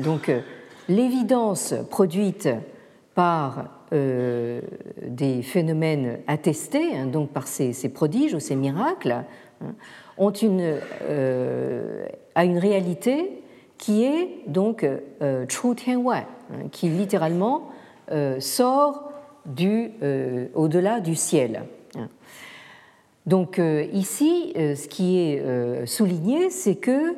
[0.03, 0.31] Donc,
[0.89, 2.49] l'évidence produite
[3.15, 9.75] par des phénomènes attestés, hein, donc par ces, prodiges ou ces miracles, hein,
[10.19, 13.43] ont une, euh, a une réalité
[13.79, 17.69] qui est donc euh, Chu Tianwai, hein, qui littéralement
[18.11, 19.11] euh, sort
[19.47, 19.91] du,
[20.55, 21.65] au-delà du ciel.
[23.27, 23.61] Donc
[23.93, 27.17] ici, ce qui est souligné, c'est que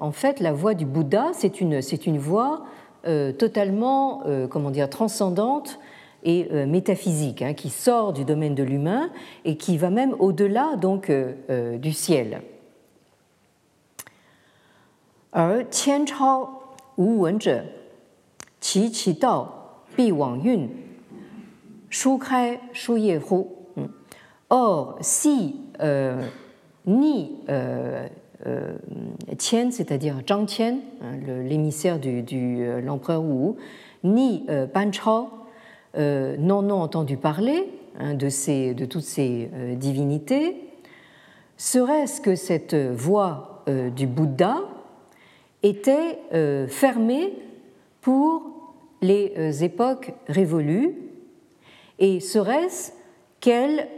[0.00, 2.64] en fait, la voie du Bouddha, c'est une, c'est une voie
[3.04, 5.78] totalement, comment dire, transcendante
[6.24, 9.10] et euh, métaphysique, hein, qui sort du domaine de l'humain
[9.44, 12.42] et qui va même au-delà donc euh, euh, du ciel.
[15.31, 17.63] 而千超无闻者，
[18.61, 20.69] 其其道必往运，
[21.89, 23.51] 书开书业乎？
[24.47, 26.21] Or, si euh,
[26.85, 28.07] ni euh,
[28.45, 28.77] euh,
[29.37, 30.77] Qian, c'est-à-dire Zhang Qian,
[31.25, 33.55] l'émissaire du, du l'empereur Wu,
[34.03, 35.29] ni Ban Chao,
[35.97, 37.69] euh, n'en ont entendu parler
[37.99, 40.69] hein, de, ces, de, toutes ces euh, divinités,
[41.57, 44.59] serait-ce que cette voie euh, du Bouddha
[45.62, 46.18] était
[46.68, 47.34] fermée
[48.00, 48.42] pour
[49.02, 50.94] les époques révolues.
[51.98, 52.92] Et serait-ce
[53.40, 53.88] qu'elle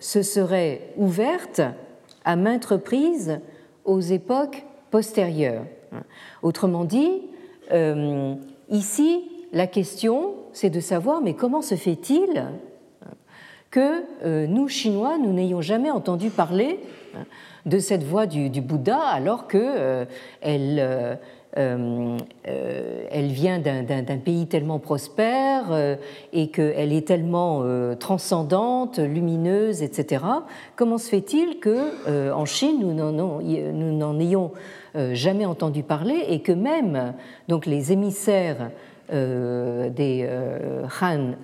[0.00, 1.60] se serait ouverte
[2.24, 3.40] à maintes reprises
[3.84, 5.64] aux époques postérieures?
[6.42, 7.22] Autrement dit,
[8.70, 12.44] ici, la question, c'est de savoir, mais comment se fait-il
[13.70, 16.78] que nous, Chinois, nous n'ayons jamais entendu parler
[17.66, 20.04] de cette voie du, Bouddha alors qu'elle euh,
[21.58, 25.96] euh, euh, elle vient d'un pays tellement prospère
[26.32, 27.64] et qu'elle est tellement
[27.96, 30.24] transcendante, lumineuse, etc.
[30.76, 34.52] Comment se fait-il que en Chine nous n'en ayons
[35.12, 37.14] jamais entendu parler et que même
[37.48, 38.70] donc les émissaires
[39.10, 40.28] des
[41.02, 41.34] Han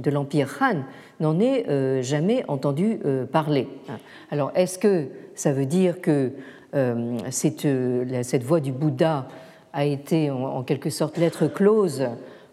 [0.00, 0.84] de l'empire Han
[1.18, 3.00] n'en aient jamais entendu
[3.32, 3.66] parler.
[4.30, 5.08] Alors est-ce que
[5.40, 6.32] ça veut dire que
[6.74, 9.26] euh, cette, euh, voie du Bouddha
[9.72, 12.08] a été en, quelque sorte lettre close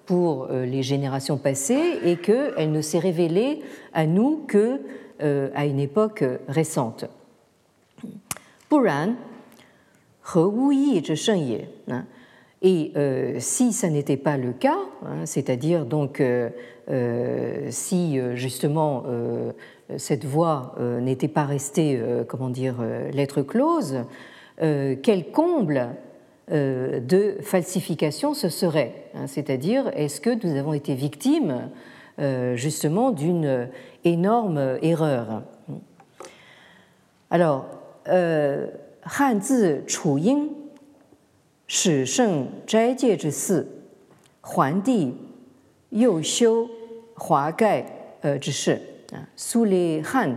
[0.06, 3.62] pour euh, les générations passées et qu'elle ne s'est révélée
[3.94, 4.80] à nous que
[5.20, 7.06] à une époque récente.
[8.70, 9.16] Buran,
[12.62, 12.94] et
[13.40, 16.22] si ça n'était pas le cas, hein, c'est-à-dire donc
[17.72, 19.06] si justement
[19.96, 24.04] cette voie euh, n'était pas restée, euh, comment dire, euh, lettre close,
[24.60, 25.90] quel comble
[26.50, 31.70] de falsification ce serait hein, C'est-à-dire, est-ce que nous avons été victimes
[32.56, 33.70] justement d'une
[34.04, 35.44] énorme erreur?
[37.30, 37.68] Alors.
[49.36, 50.36] Sous les Han,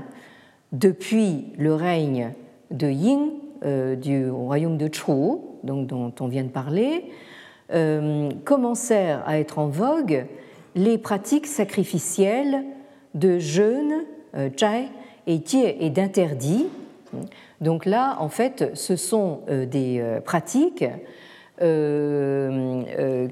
[0.72, 2.33] depuis le règne
[2.70, 3.30] de Ying,
[3.64, 5.12] euh, du royaume de Chu,
[5.64, 7.04] dont on vient de parler,
[7.72, 10.26] euh, commencèrent à être en vogue
[10.74, 12.64] les pratiques sacrificielles
[13.14, 14.04] de jeûne,
[14.35, 14.88] euh, chai
[15.26, 16.66] et tie et d'interdit.
[17.61, 20.85] Donc là, en fait, ce sont des pratiques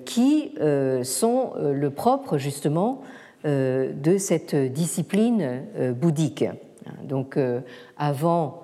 [0.04, 0.54] qui
[1.04, 6.44] sont le propre justement euh, de cette discipline euh, bouddhique.
[7.04, 7.60] Donc euh,
[7.96, 8.62] avant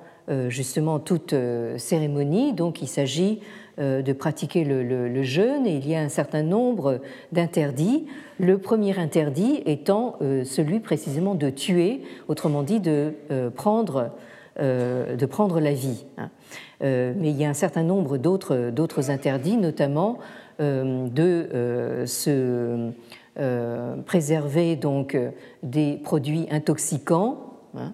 [0.48, 1.34] justement toute
[1.76, 3.40] cérémonie, donc il s'agit
[3.76, 8.06] de pratiquer le, jeûne et il y a un certain nombre d'interdits.
[8.40, 13.12] Le premier interdit étant celui précisément de tuer, autrement dit de
[13.54, 14.12] prendre,
[14.58, 16.06] de prendre la vie.
[16.80, 20.20] Mais il y a un certain nombre d'autres interdits, notamment
[20.58, 22.90] de se euh,
[24.06, 25.30] préserver donc euh,
[25.62, 27.38] des produits intoxicants.
[27.76, 27.92] Hein,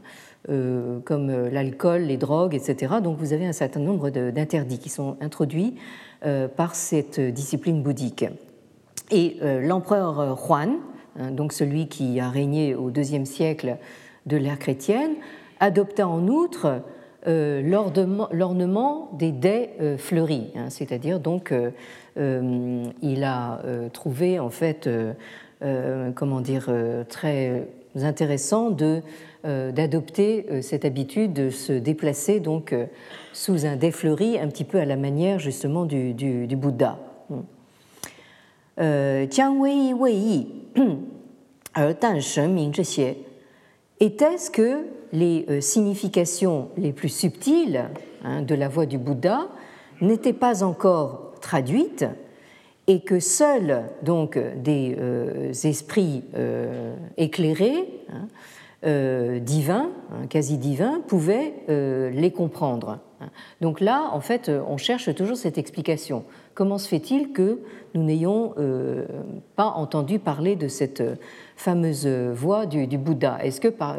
[0.48, 2.94] euh, comme l'alcool, les drogues, etc.
[3.03, 5.76] Donc vous avez un certain nombre d'interdits qui sont introduits
[6.57, 8.24] par cette discipline bouddhique.
[9.11, 10.76] Et l'empereur Juan,
[11.18, 13.76] hein, donc celui qui a régné au deuxième siècle
[14.24, 15.12] de l'ère chrétienne,
[15.61, 16.83] adopta en outre
[17.26, 21.52] l'ornement des dais fleuris, hein, c'est-à-dire donc
[22.16, 26.68] euh, il a euh, trouvé en fait, euh, comment dire,
[27.09, 29.02] très intéressant de
[29.42, 32.74] d'adopter cette habitude de se déplacer donc
[33.33, 36.98] sous un dé fleuri, un petit peu à la manière justement du, du, du Bouddha.
[43.98, 47.88] Était-ce que les significations les plus subtiles
[48.24, 49.48] hein, de la voix du Bouddha
[50.00, 52.06] n'étaient pas encore traduite
[52.90, 58.26] et que seuls donc des euh, esprits euh, éclairés, hein,
[58.84, 62.98] euh, divins, hein, quasi divins, pouvaient les comprendre.
[63.60, 66.24] Donc là, en fait, on cherche toujours cette explication.
[66.54, 67.60] Comment se fait-il que
[67.94, 68.54] nous n'ayons
[69.56, 71.02] pas entendu parler de cette
[71.60, 73.96] fameuse voix du, Bouddha Est-ce que par,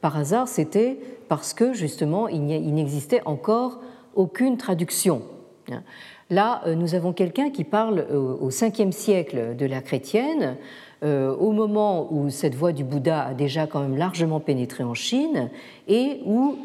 [0.00, 3.80] par hasard c'était parce que justement il n'existait encore
[4.14, 5.22] aucune traduction
[6.30, 10.56] Là, euh, nous avons quelqu'un qui parle euh, au 5e siècle de la chrétienne,
[11.02, 14.94] euh, au moment où cette voie du Bouddha a déjà quand même largement pénétré en
[14.94, 15.50] Chine
[15.86, 16.56] et où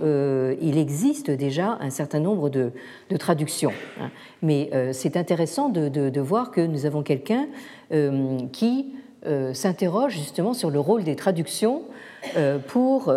[0.61, 2.71] il existe déjà un certain nombre de,
[3.17, 3.73] traductions.
[3.99, 4.11] Hein.
[4.41, 7.47] Mais c'est intéressant de, voir que nous avons quelqu'un
[8.53, 8.93] qui
[9.53, 11.83] s'interroge justement sur le rôle des traductions
[12.67, 13.13] pour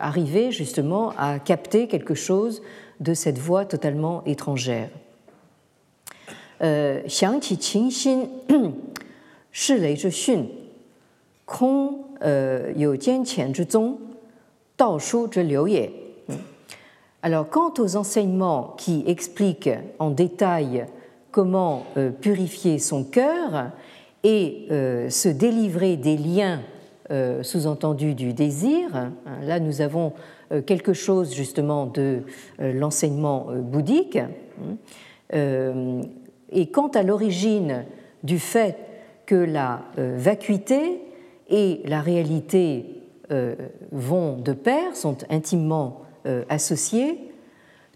[0.00, 2.62] arriver justement à capter quelque chose
[3.00, 4.90] de cette voix totalement étrangère.
[6.62, 7.00] Euh,
[17.22, 20.86] Alors, quant aux enseignements qui expliquent en détail
[21.30, 23.70] comment euh, purifier son cœur
[24.22, 26.62] et euh, se délivrer des liens
[27.42, 29.10] sous-entendu du désir.
[29.42, 30.12] Là, nous avons
[30.64, 32.20] quelque chose justement de
[32.60, 34.16] l'enseignement bouddhique.
[35.32, 37.84] Et quant à l'origine
[38.22, 38.76] du fait
[39.26, 41.02] que la vacuité
[41.48, 43.02] et la réalité
[43.90, 46.02] vont de pair, sont intimement
[46.48, 47.32] associés,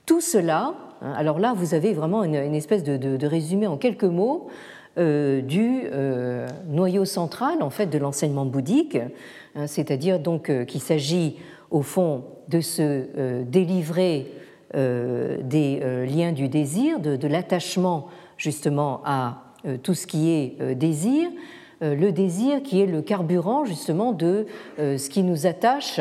[0.07, 1.13] tout cela Hein.
[1.17, 4.51] Alors là, vous avez vraiment une, espèce de, résumé en quelques mots euh,
[4.97, 8.97] du euh, noyau central en fait de l'enseignement bouddhique,
[9.57, 11.37] hein, c'est-à-dire donc euh, qu'il s'agit
[11.71, 14.27] au fond de se délivrer
[14.75, 21.31] des liens du désir, de, l'attachement justement à tout ce qui est désir,
[21.81, 26.01] le désir qui est le carburant justement de ce qui nous attache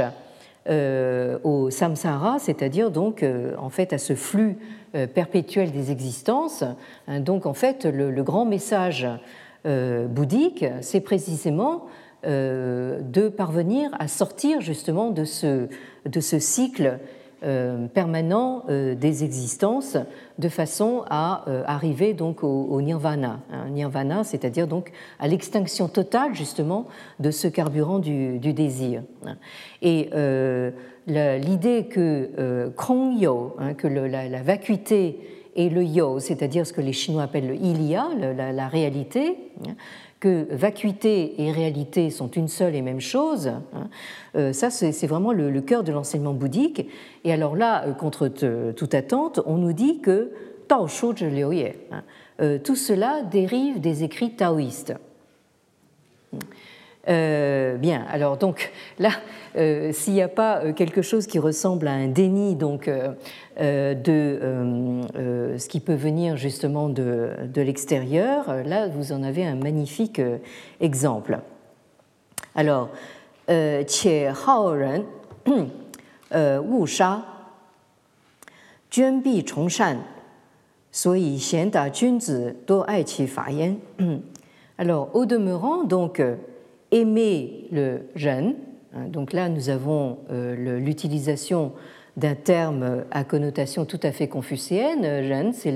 [0.70, 3.26] au samsara, c'est-à-dire donc
[3.57, 4.57] en fait à ce flux
[4.95, 6.64] euh, perpétuelle des existences.
[7.07, 9.07] Hein, donc en fait, le, grand message
[9.66, 11.88] euh, bouddhique, c'est précisément
[12.28, 15.68] euh, de parvenir à sortir justement de ce,
[16.05, 16.99] de ce cycle
[17.93, 19.97] permanent des existences
[20.39, 23.39] de façon à arriver donc au, nirvana.
[23.51, 26.87] Hein, nirvana, c'est-à-dire donc à l'extinction totale justement
[27.19, 29.03] de ce carburant du, désir.
[29.81, 30.09] Et
[31.07, 35.19] l'idée que euh, Krong Yo, hein, que la, vacuité
[35.55, 39.37] et le Yo, c'est-à-dire ce que les Chinois appellent le Ilia, la, réalité,
[39.67, 39.73] hein,
[40.24, 43.89] que vacuité et réalité sont une seule et même chose, hein,
[44.38, 46.88] euh, ça c'est vraiment le, cœur de l'enseignement bouddhique.
[47.26, 50.32] Et alors là, euh, contre toute attente, on nous dit que
[50.69, 50.88] Tao
[51.19, 51.74] Liu Ye,
[52.63, 54.93] tout cela dérive des écrits taoïstes.
[57.09, 59.09] Euh, bien, alors donc là,
[59.57, 62.89] euh, s'il n'y a pas euh, quelque chose qui ressemble à un déni donc,
[63.61, 68.51] euh, de euh, euh, ce qui peut venir justement de, de l'extérieur.
[68.65, 70.19] Là, vous en avez un magnifique
[70.81, 71.37] exemple.
[72.55, 72.89] Alors,
[73.47, 75.03] qie hao ren
[76.63, 77.23] wu sha,
[78.89, 79.45] juan bi.
[84.79, 86.23] Alors, au demeurant, donc,
[86.89, 88.55] aimer le jeune,
[88.95, 91.73] hein, donc là nous avons l'utilisation
[92.18, 95.24] d'un terme à connotation tout à fait confucéenne.
[95.24, 95.72] Jeune, c'est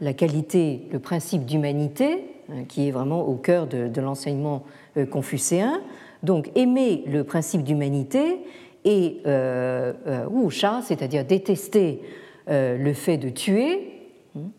[0.00, 4.64] la, qualité, le principe d'humanité, hein, qui est vraiment au cœur de, l'enseignement
[4.96, 5.80] euh, confucéen.
[6.22, 8.40] Donc aimer le principe d'humanité
[8.84, 10.50] et euh, euh
[10.82, 12.00] c'est-à-dire détester
[12.48, 13.92] le fait de tuer,
[14.36, 14.50] hein,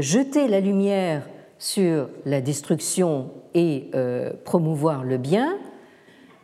[0.00, 1.22] jeter la lumière
[1.58, 5.58] sur la destruction et euh, promouvoir le bien,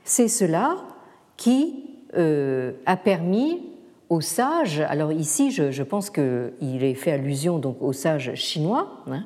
[0.03, 0.77] c'est cela
[1.37, 3.63] qui euh, a permis
[4.09, 9.25] aux sages, alors ici je, pense qu'il est fait allusion donc aux sages chinois, hein,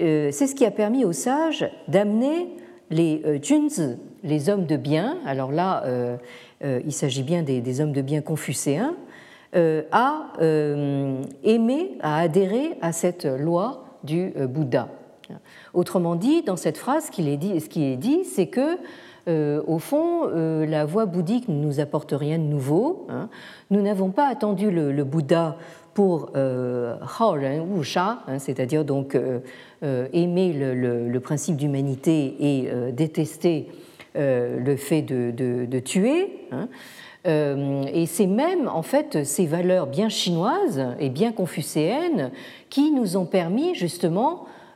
[0.00, 2.48] euh, c'est ce qui a permis aux sages d'amener
[2.90, 5.84] les junzi, les hommes de bien, alors là
[6.62, 8.96] il s'agit bien des, des, hommes de bien confucéens,
[9.54, 10.32] à
[11.44, 14.88] aimer, à adhérer à cette loi du Bouddha.
[15.74, 18.78] Autrement dit, dans cette phrase, ce qui est dit, c'est que
[19.30, 23.06] euh, au fond, euh, la voie bouddhique ne nous apporte rien de nouveau.
[23.08, 23.28] Hein.
[23.70, 25.56] Nous n'avons pas attendu le, Bouddha
[25.94, 29.16] pour euh, ou hein, c'est-à-dire donc
[29.82, 33.68] aimer le, principe d'humanité et détester
[34.14, 36.46] le fait de, tuer.
[36.52, 36.68] Hein.
[37.24, 42.30] et c'est même en fait ces valeurs bien chinoises et bien confucéennes
[42.70, 44.46] qui nous ont permis justement euh,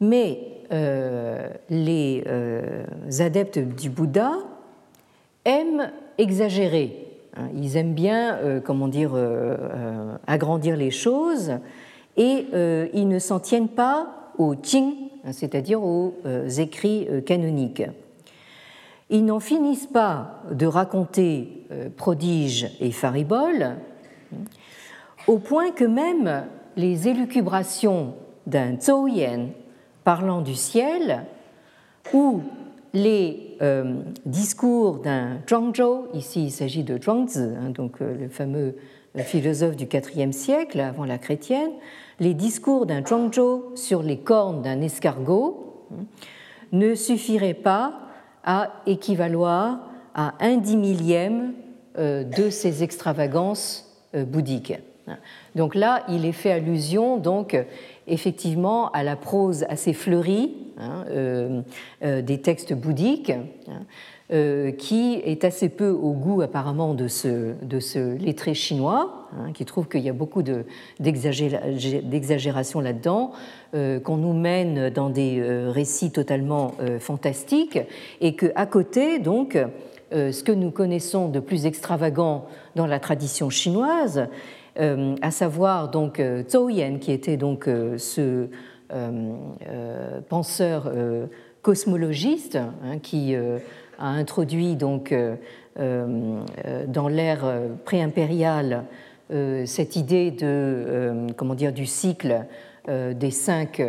[0.00, 2.84] mais euh, les euh,
[3.18, 4.32] adeptes du Bouddha
[5.44, 7.06] aiment exagérer.
[7.36, 7.48] Hein.
[7.54, 9.12] Ils aiment bien, euh, comment dire,
[10.26, 11.52] agrandir les choses
[12.16, 12.46] et
[12.94, 16.14] ils ne s'en tiennent pas au Qing, hein, c'est-à-dire aux
[16.58, 17.82] écrits canoniques.
[19.10, 21.66] Ils n'en finissent pas de raconter
[21.96, 23.76] prodiges et fariboles,
[25.26, 28.14] au point que même les élucubrations
[28.46, 29.08] d'un Zhou
[30.04, 31.24] parlant du ciel,
[32.12, 32.42] ou
[32.94, 38.76] les euh, discours d'un Zhuangzhou, ici il s'agit de Zhuangzi, hein, donc euh, le fameux
[39.16, 41.72] euh, philosophe du IVe siècle avant la chrétienne,
[42.20, 46.04] les discours d'un Zhuangzhou sur les cornes d'un escargot hein,
[46.70, 47.98] ne suffiraient pas
[48.44, 49.80] à équivaloir
[50.14, 51.54] à un dix millième
[51.96, 54.74] de ces extravagances bouddhiques.
[55.54, 57.56] Donc là, il est fait allusion donc
[58.06, 61.62] effectivement à la prose assez fleurie hein, euh,
[62.02, 63.82] euh, des textes bouddhiques, hein,
[64.32, 69.52] euh, qui est assez peu au goût apparemment de ce, de ce lettré chinois, hein,
[69.52, 73.32] qui trouve qu'il y a beaucoup d'exagération là-dedans,
[73.72, 77.80] qu'on nous mène dans des récits totalement fantastiques,
[78.20, 79.58] et qu'à côté, donc,
[80.12, 82.46] ce que nous connaissons de plus extravagant
[82.76, 84.28] dans la tradition chinoise,
[84.76, 88.48] à savoir donc euh, Zhou Yan, qui était donc euh, ce
[90.28, 90.92] penseur
[91.62, 95.12] cosmologiste hein, qui a introduit donc
[95.76, 98.84] dans l'ère préimpériale
[99.64, 102.44] cette idée de comment dire du cycle
[102.86, 103.82] des cinq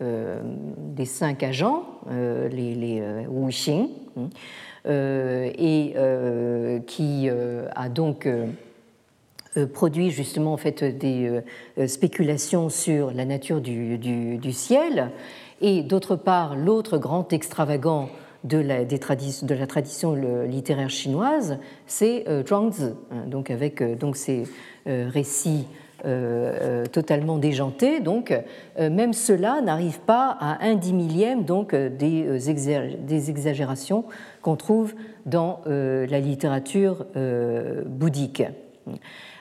[0.00, 3.88] des cinq agents, les, les Wuxing,
[4.18, 4.28] hein,
[4.84, 5.94] et
[6.86, 8.46] qui a donc euh,
[9.72, 11.42] produit justement en fait des
[11.78, 15.10] euh, spéculations sur la nature du, ciel,
[15.60, 18.10] et d'autre part l'autre grand extravagant
[18.44, 20.14] de la, des de la tradition
[20.46, 24.44] littéraire chinoise, c'est euh, Zhuangzi, hein, donc avec donc ces
[24.86, 25.66] récits
[26.92, 28.00] totalement déjantés.
[28.00, 28.32] Donc,
[28.78, 32.38] même cela n'arrive pas à un dix millième donc des,
[33.06, 34.06] des exagérations
[34.40, 34.94] qu'on trouve
[35.26, 37.04] dans la littérature
[37.84, 38.44] bouddhique.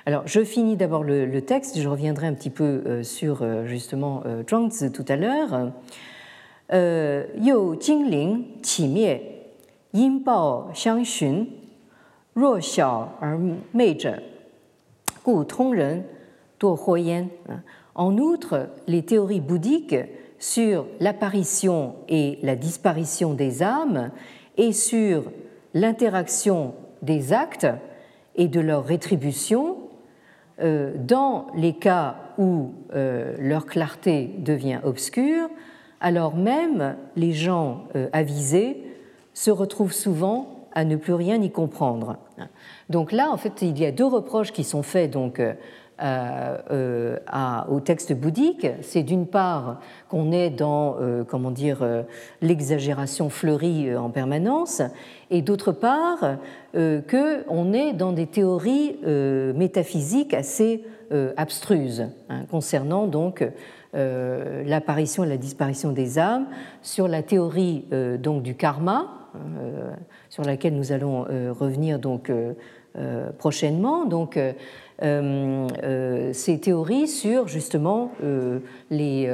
[0.05, 4.23] Alors, je finis d'abord le, texte, je reviendrai un petit peu euh, sur euh, justement
[4.25, 5.71] euh, Zhuangzi tout à l'heure.
[6.71, 9.21] Yo Jingling qi mie,
[9.93, 11.47] yin bao xiang xun,
[12.35, 13.39] ruo xiao er
[13.73, 13.97] mei
[15.25, 16.03] gu tong ren.
[17.95, 19.95] En outre, les théories bouddhiques
[20.37, 24.11] sur l'apparition et la disparition des âmes
[24.57, 25.31] et sur
[25.73, 27.67] l'interaction des actes
[28.35, 29.88] et de leur rétribution
[30.61, 35.49] dans les cas où euh, leur clarté devient obscure,
[36.01, 38.83] alors même les gens euh, avisés
[39.33, 42.17] se retrouvent souvent à ne plus rien y comprendre.
[42.89, 45.41] Donc là, en fait, il y a deux reproches qui sont faits donc
[46.01, 47.17] euh, euh,
[47.67, 51.85] au texte bouddhique, c'est d'une part qu'on est dans euh, comment dire
[52.41, 54.81] l'exagération fleurie en permanence,
[55.29, 56.37] et d'autre part
[56.73, 60.83] qu'on est dans des théories métaphysiques assez
[61.37, 63.45] abstruses hein, concernant donc
[63.93, 66.47] l'apparition et la disparition des âmes,
[66.81, 67.85] sur la théorie
[68.19, 69.07] donc du karma,
[70.29, 71.25] sur laquelle nous allons
[71.59, 72.31] revenir donc
[73.37, 74.05] prochainement.
[74.05, 74.39] Donc
[75.01, 79.31] euh, euh, ces théories sur justement euh, les,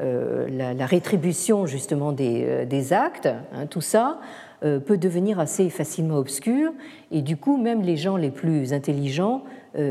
[0.00, 4.20] la, rétribution justement des, actes, hein, tout ça
[4.60, 6.72] peut devenir assez facilement obscur
[7.10, 9.44] et du coup même les gens les plus intelligents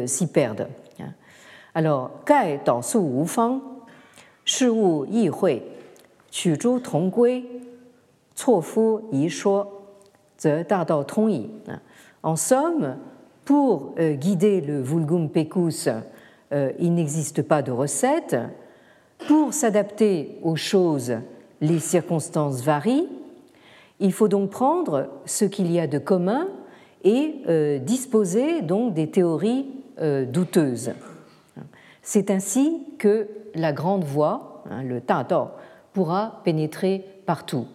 [0.06, 0.68] s'y perdent.
[1.76, 3.62] Alors, Gai Dao Su Wu Fang,
[4.44, 5.62] Shi Wu Yi Hui,
[6.32, 7.46] Zhu Tong Gui,
[8.36, 9.66] Fu Yi Shuo,
[10.44, 11.50] Da Dao Tong Yi.
[12.24, 12.96] En somme,
[13.46, 15.88] pour euh, guider le vulgum pecus,
[16.52, 18.36] euh, il n'existe pas de recette.
[19.28, 21.14] Pour s'adapter aux choses,
[21.62, 23.08] les circonstances varient.
[24.00, 26.48] Il faut donc prendre ce qu'il y a de commun
[27.04, 29.68] et euh, disposer donc des théories
[30.28, 30.92] douteuses.
[32.02, 35.52] C'est ainsi que la grande voie, hein, le Tador,
[35.94, 37.66] pourra pénétrer partout.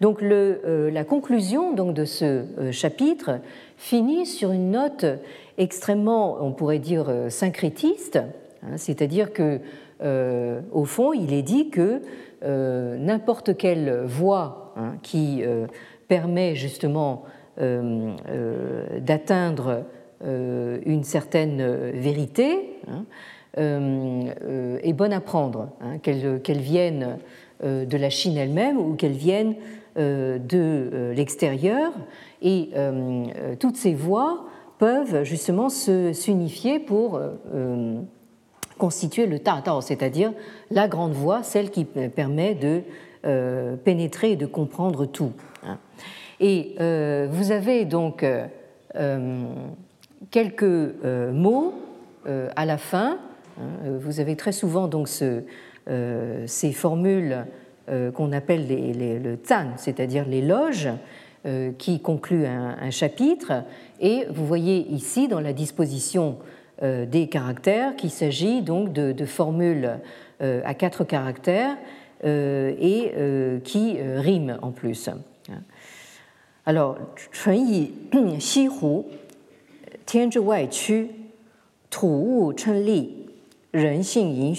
[0.00, 3.40] Donc la conclusion donc, de ce chapitre
[3.80, 5.06] finit sur une note
[5.56, 8.20] extrêmement, on pourrait dire, euh, syncrétiste,
[8.62, 9.58] hein, c'est-à-dire que,
[10.02, 12.02] euh, au fond, il est dit que
[12.44, 15.42] euh, n'importe quelle voie hein, qui
[16.08, 17.24] permet justement
[19.00, 19.84] d'atteindre
[20.22, 23.04] une certaine vérité hein,
[23.56, 25.68] est bonne à prendre,
[26.02, 27.18] qu'elle vienne
[27.62, 29.56] de la Chine elle-même ou qu'elle vienne
[30.00, 31.92] de l'extérieur.
[32.42, 34.44] Et euh, euh, toutes ces voies
[34.78, 38.00] peuvent justement s'unifier pour euh,
[38.78, 40.32] constituer le Tao, c'est-à-dire
[40.70, 42.82] la grande voie, celle qui permet de
[43.84, 45.32] pénétrer et de comprendre tout.
[45.66, 45.76] Hein.
[46.40, 46.76] Et
[47.28, 48.24] vous avez donc
[50.30, 50.94] quelques
[51.34, 51.74] mots
[52.24, 53.18] à la fin.
[53.60, 53.90] Hein.
[54.00, 55.42] Vous avez très souvent donc ce,
[56.46, 57.44] ces formules
[57.90, 60.88] euh, qu'on appelle les, le tzan, c'est-à-dire l'éloge
[61.44, 63.64] euh, qui conclut un, chapitre.
[64.00, 66.38] Et vous voyez ici dans la disposition
[66.84, 69.98] euh, des caractères qu'il s'agit donc de, formules
[70.40, 71.76] à quatre caractères
[72.24, 73.12] et
[73.64, 75.10] qui riment en plus.
[76.64, 76.96] Alors,
[77.46, 77.88] Hu,
[80.06, 80.30] Tian
[82.56, 83.10] Chen Li,
[83.74, 84.54] Ren Yin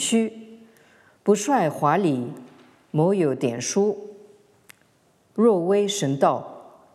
[1.26, 1.70] Bu Shuai
[2.91, 3.97] 某有点书。
[5.35, 6.45] 若微神道，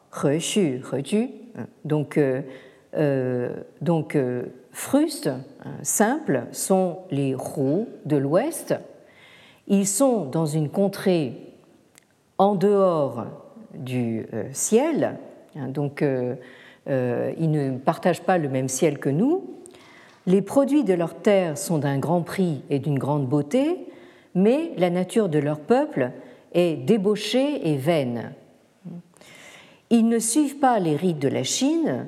[0.09, 1.29] 何须何居？
[1.85, 3.49] Donc, euh,
[3.81, 4.17] donc
[4.71, 5.29] frustes,
[5.83, 8.73] simples, sont les roues de l'Ouest.
[9.67, 11.33] Ils sont dans une contrée
[12.37, 13.25] en dehors
[13.73, 15.19] du euh, ciel,
[15.55, 16.35] hein, donc euh,
[16.89, 19.43] euh, ils ne partagent pas le même ciel que nous.
[20.25, 23.87] Les produits de leur terre sont d'un grand prix et d'une grande beauté,
[24.36, 26.12] mais la nature de leur peuple
[26.52, 28.32] est débauchée et vaine.
[29.90, 32.06] Ils ne suivent pas les rites de la Chine,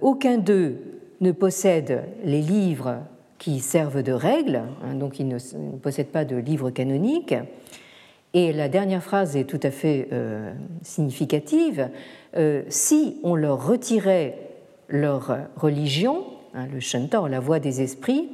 [0.00, 0.78] aucun d'eux
[1.20, 2.98] ne possède les livres
[3.38, 5.38] qui servent de règles, hein, donc ils ne,
[5.80, 7.34] possèdent pas de livres canoniques,
[8.32, 10.52] et la dernière phrase est tout à fait euh,
[10.82, 11.88] significative.
[12.36, 14.38] Euh, si on leur retirait
[14.88, 18.28] leur religion, hein, le Shentao, la voie des esprits,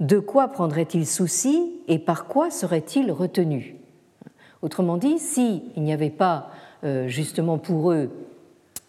[0.00, 3.74] de quoi prendraient-ils souci et par quoi seraient-ils retenus
[4.62, 6.50] Autrement dit, s'il n'y avait pas
[6.84, 8.10] euh, justement pour eux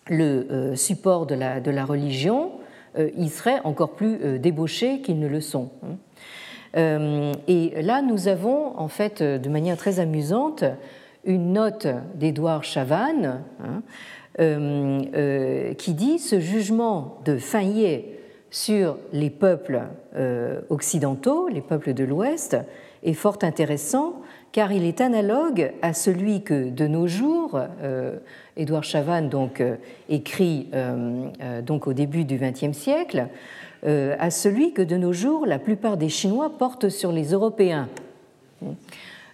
[0.10, 2.52] le support de la, religion,
[2.98, 5.70] ils seraient encore plus débauchés qu'ils ne le sont.
[5.84, 5.98] Hein.
[6.78, 10.64] Euh, et là, nous avons, en fait, de manière très amusante,
[11.26, 13.82] une note d'Édouard Chavannes hein,
[14.40, 18.17] euh, euh, qui dit ce jugement de Fayet
[18.50, 19.82] sur les peuples
[20.70, 22.58] occidentaux, les peuples de l'Ouest,
[23.04, 24.22] est fort intéressant
[24.52, 27.60] car il est analogue à celui que de nos jours,
[28.56, 29.62] Édouard Chavannes donc,
[30.10, 30.70] écrit
[31.66, 33.28] donc au début du XXe siècle,
[33.86, 37.88] euh, à celui que de nos jours la plupart des Chinois portent sur les Européens.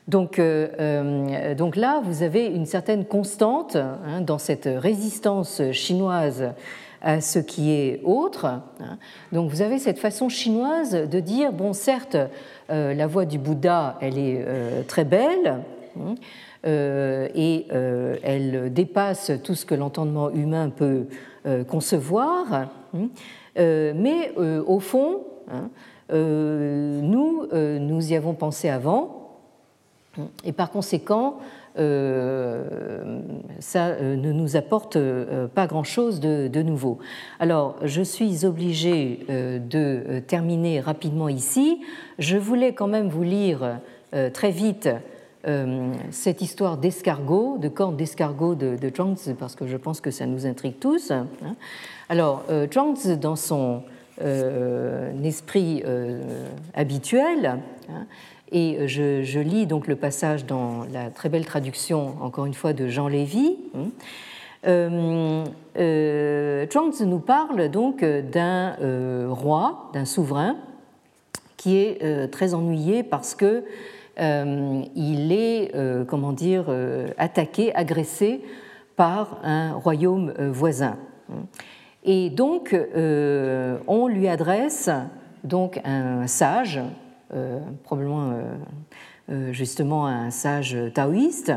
[0.09, 6.51] Donc, euh, euh, donc là, vous avez une certaine constante hein, dans cette résistance chinoise
[7.03, 8.45] à ce qui est autre.
[8.45, 8.97] Hein.
[9.31, 12.17] Donc vous avez cette façon chinoise de dire, bon, certes,
[12.69, 14.43] la voix du Bouddha, elle est
[14.87, 15.59] très belle,
[15.99, 16.15] hein,
[17.35, 17.67] et
[18.23, 21.05] elle dépasse tout ce que l'entendement humain peut
[21.67, 22.69] concevoir.
[23.57, 25.69] Euh, mais euh, au fond, hein,
[26.11, 29.39] euh, nous, nous y avons pensé avant,
[30.43, 31.37] et par conséquent,
[31.75, 31.81] ça
[33.99, 34.97] ne nous apporte
[35.55, 36.99] pas grand-chose de, nouveau.
[37.39, 41.81] Alors, je suis obligée de terminer rapidement ici.
[42.19, 43.79] Je voulais quand même vous lire
[44.33, 44.89] très vite
[46.11, 50.45] cette histoire d'escargot, de cornes d'escargot de, de parce que je pense que ça nous
[50.45, 51.11] intrigue tous.
[51.11, 51.27] Hein.
[52.09, 53.83] Alors, euh, Zhuangzi, dans son
[54.21, 56.21] euh, esprit euh,
[56.75, 57.59] habituel,
[57.89, 58.05] hein,
[58.53, 62.87] et je, lis donc le passage dans la très belle traduction, encore une fois, de
[62.87, 63.57] Jean Lévy.
[63.75, 63.89] Hein,
[65.75, 68.75] Zhuangzi nous parle donc d'un
[69.29, 70.55] roi, d'un souverain,
[71.57, 73.65] qui est très ennuyé parce que
[74.17, 75.73] il est,
[76.07, 76.65] comment dire,
[77.17, 78.41] attaqué, agressé
[78.95, 80.97] par un royaume voisin.
[82.05, 84.89] Et donc, euh, on lui adresse
[85.43, 87.02] donc un sage, euh,
[87.83, 88.33] probablement
[89.29, 91.53] euh, justement un sage taoïste,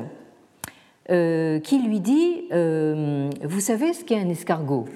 [1.08, 4.86] qui lui dit Vous savez ce qu'est un escargot?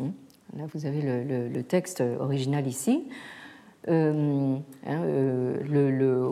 [0.00, 0.10] Hein
[0.56, 3.04] Là, vous avez le, texte original ici.
[3.86, 6.30] Hein, le, le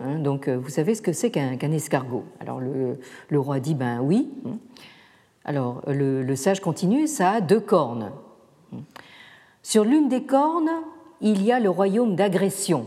[0.00, 2.24] hein, donc vous savez ce que c'est qu'un escargot?
[2.40, 2.98] Alors le,
[3.28, 4.28] le, roi dit ben oui.
[5.48, 8.12] Alors, le, sage continue, ça a deux cornes.
[9.62, 10.68] Sur l'une des cornes,
[11.22, 12.86] il y a le royaume d'agression.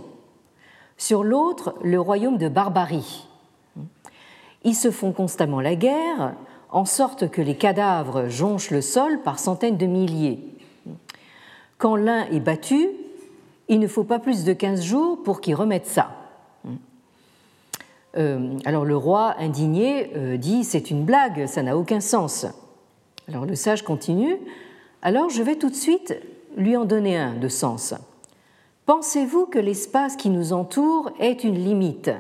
[1.02, 3.28] Sur l'autre, le royaume de barbarie.
[4.64, 6.36] Ils se font constamment la guerre,
[6.70, 10.39] en sorte que les cadavres jonchent le sol par centaines de milliers.
[11.80, 12.88] Quand l'un est battu,
[13.68, 16.12] il ne faut pas plus de 15 jours pour qu'il remette ça.
[18.16, 22.45] Euh, alors le roi, indigné, euh, dit C'est une blague, ça n'a aucun sens.
[23.28, 24.38] Alors le sage continue
[25.02, 26.16] Alors je vais tout de suite
[26.56, 27.95] lui en donner un de sens.
[28.91, 32.11] Pensez-vous que l'espace qui nous entoure est une limite?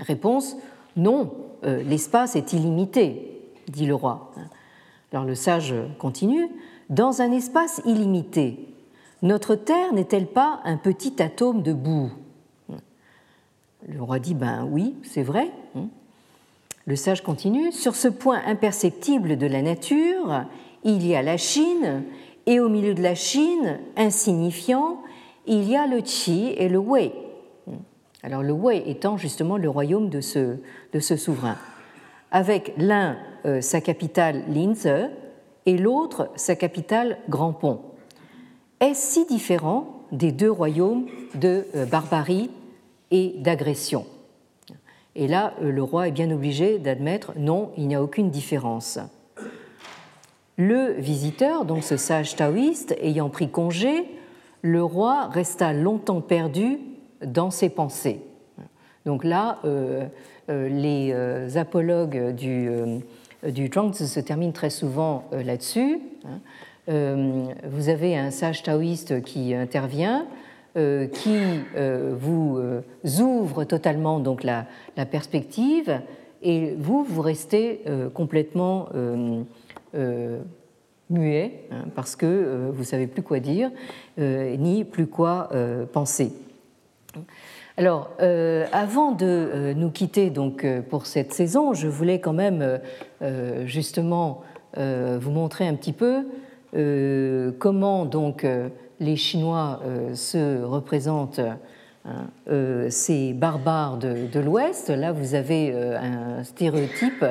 [0.00, 0.56] Réponse
[0.96, 4.32] Non, euh, l'espace est illimité, dit le roi.
[5.12, 6.48] Alors le sage continue
[6.90, 8.58] Dans un espace illimité,
[9.22, 12.10] notre Terre n'est-elle pas un petit atome de boue?
[13.86, 15.48] Le roi dit Ben oui, c'est vrai.
[16.86, 20.42] Le sage continue Sur ce point imperceptible de la nature,
[20.82, 22.02] il y a la Chine,
[22.46, 24.98] et au milieu de la Chine, insignifiant,
[25.46, 27.12] il y a le Qi et le Wei.
[28.22, 30.56] Alors le Wei étant justement le royaume de ce,
[30.92, 31.56] de ce souverain.
[32.30, 33.16] Avec l'un
[33.60, 34.88] sa capitale Linz
[35.66, 37.80] et l'autre sa capitale Grand Pont.
[38.80, 42.50] Est-ce si différent des deux royaumes de barbarie
[43.10, 44.06] et d'agression?
[45.14, 48.98] Et là, le roi est bien obligé d'admettre non, il n'y a aucune différence.
[50.56, 54.06] Le visiteur, donc ce sage taoïste, ayant pris congé,
[54.64, 56.78] le roi resta longtemps perdu
[57.22, 58.22] dans ses pensées.
[59.04, 60.06] Donc là, euh,
[60.48, 62.70] euh, les euh, apologues du,
[63.46, 66.00] du se terminent très souvent là-dessus.
[66.88, 70.26] vous avez un sage taoïste qui intervient,
[70.74, 71.38] qui
[72.18, 72.58] vous
[73.20, 74.66] ouvre totalement donc la,
[75.10, 76.00] perspective,
[76.42, 77.84] et vous, vous restez
[78.14, 78.88] complètement
[81.10, 83.70] muet, hein, parce que vous ne savez plus quoi dire,
[84.18, 85.50] ni plus quoi
[85.92, 86.32] penser.
[87.76, 92.32] Alors, euh, avant de euh, nous quitter donc euh, pour cette saison, je voulais quand
[92.32, 92.80] même
[93.64, 94.42] justement
[94.76, 96.24] vous montrer un petit peu
[97.60, 98.44] comment donc
[98.98, 99.80] les Chinois
[100.14, 101.40] se représentent
[102.04, 102.26] hein,
[102.90, 104.90] ces barbares de, l'Ouest.
[104.90, 107.24] Là, vous avez un stéréotype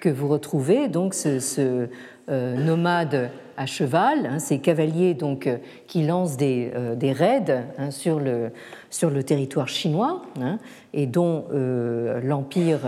[0.00, 1.88] que vous retrouvez, donc ce,
[2.30, 5.48] nomade à cheval, hein, ces cavaliers donc
[5.86, 6.70] qui lancent des,
[7.02, 8.52] raids hein, sur le
[8.88, 10.58] sur le territoire chinois hein,
[10.92, 12.80] et dont euh, l'Empire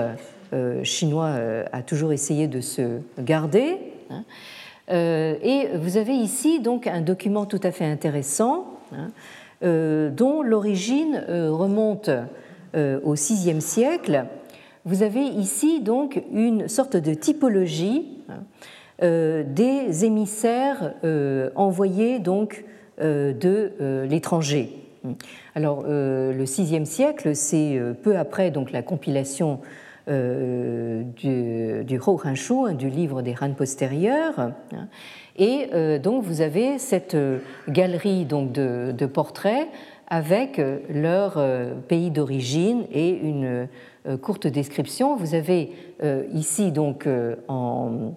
[0.52, 3.78] euh, chinois euh, a toujours essayé de se garder.
[4.90, 8.66] Et vous avez ici donc un document tout à fait intéressant
[9.62, 12.10] dont l'origine remonte
[12.74, 14.26] au VIe siècle.
[14.84, 18.06] Vous avez ici donc une sorte de typologie
[19.02, 20.94] des émissaires
[21.54, 22.64] envoyés donc
[22.98, 24.82] de l'étranger.
[25.54, 29.60] Alors, euh, le VIe siècle, c'est euh, peu après donc, la compilation
[30.08, 34.38] euh, du, du hein, du livre des Han postérieurs.
[34.38, 34.54] Hein.
[35.36, 37.16] et donc, vous avez cette
[37.68, 39.68] galerie donc, de, portraits
[40.08, 40.60] avec
[40.92, 41.42] leur
[41.88, 43.68] pays d'origine et une
[44.20, 45.16] courte description.
[45.16, 45.72] Vous avez
[46.34, 47.08] ici donc
[47.48, 48.12] en,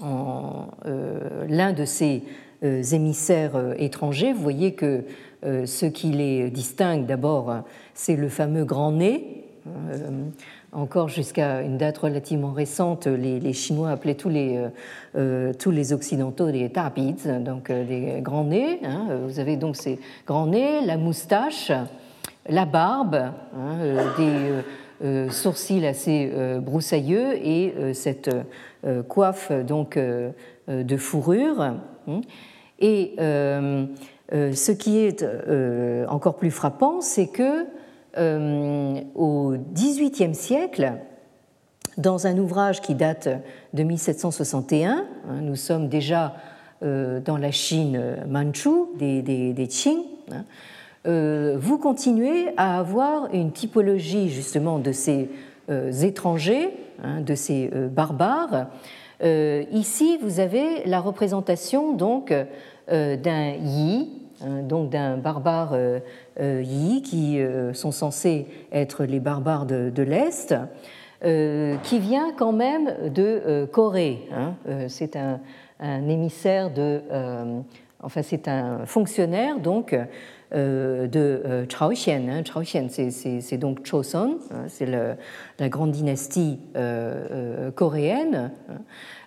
[0.00, 0.68] en
[1.48, 2.22] l'un de ces
[2.62, 4.32] émissaires étrangers.
[4.32, 5.04] Vous voyez que
[5.44, 7.54] euh, ce qui les distingue d'abord,
[7.92, 9.44] c'est le fameux grand nez.
[9.66, 10.24] Euh,
[10.72, 14.60] encore jusqu'à une date relativement récente, les, Chinois appelaient tous les,
[15.16, 18.80] euh, les Occidentaux des tapids, donc des grands nez.
[18.82, 19.20] Hein.
[19.24, 21.70] Vous avez donc ces grands nez, la moustache,
[22.48, 23.14] la barbe,
[23.56, 23.76] hein,
[24.18, 28.30] des sourcils assez broussailleux et cette
[29.08, 31.60] coiffe donc de fourrure.
[31.60, 32.20] Hein.
[32.78, 33.14] Et
[34.32, 37.66] euh, ce qui est euh, encore plus frappant, c'est que
[38.16, 40.92] euh, au XVIIIe siècle,
[41.98, 43.28] dans un ouvrage qui date
[43.74, 45.04] de 1761, hein,
[45.42, 46.34] nous sommes déjà
[46.82, 50.44] dans la Chine manchoue des, des, Qing, hein,
[51.56, 55.30] vous continuez à avoir une typologie justement de ces
[56.02, 56.68] étrangers,
[57.02, 58.66] hein, de ces barbares.
[59.22, 62.32] ici, vous avez la représentation donc
[62.88, 66.00] d'un yi, Hein, donc d'un barbare euh,
[66.40, 70.54] euh, yi, qui euh, sont censés être les barbares de, l'Est,
[71.82, 74.28] qui vient quand même de Corée.
[74.30, 74.54] Hein.
[74.88, 75.40] C'est un,
[75.80, 77.00] émissaire de.
[78.02, 79.96] enfin, c'est un fonctionnaire donc
[80.54, 82.28] de Chaoxian.
[82.28, 82.42] Hein.
[82.42, 84.38] Chaoxian, c'est donc Choson,
[84.68, 86.58] c'est la grande dynastie
[87.74, 88.52] coréenne.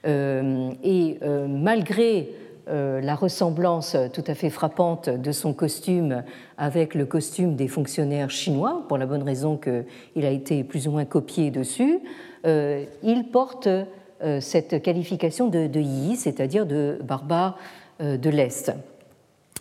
[0.06, 2.30] et malgré
[2.70, 6.24] euh, la ressemblance tout à fait frappante de son costume
[6.58, 10.92] avec le costume des fonctionnaires chinois, pour la bonne raison qu'il a été plus ou
[10.92, 12.00] moins copié dessus,
[12.46, 17.58] euh, il porte euh, cette qualification de, yi, c'est-à-dire de barbare
[18.00, 18.74] de l'Est.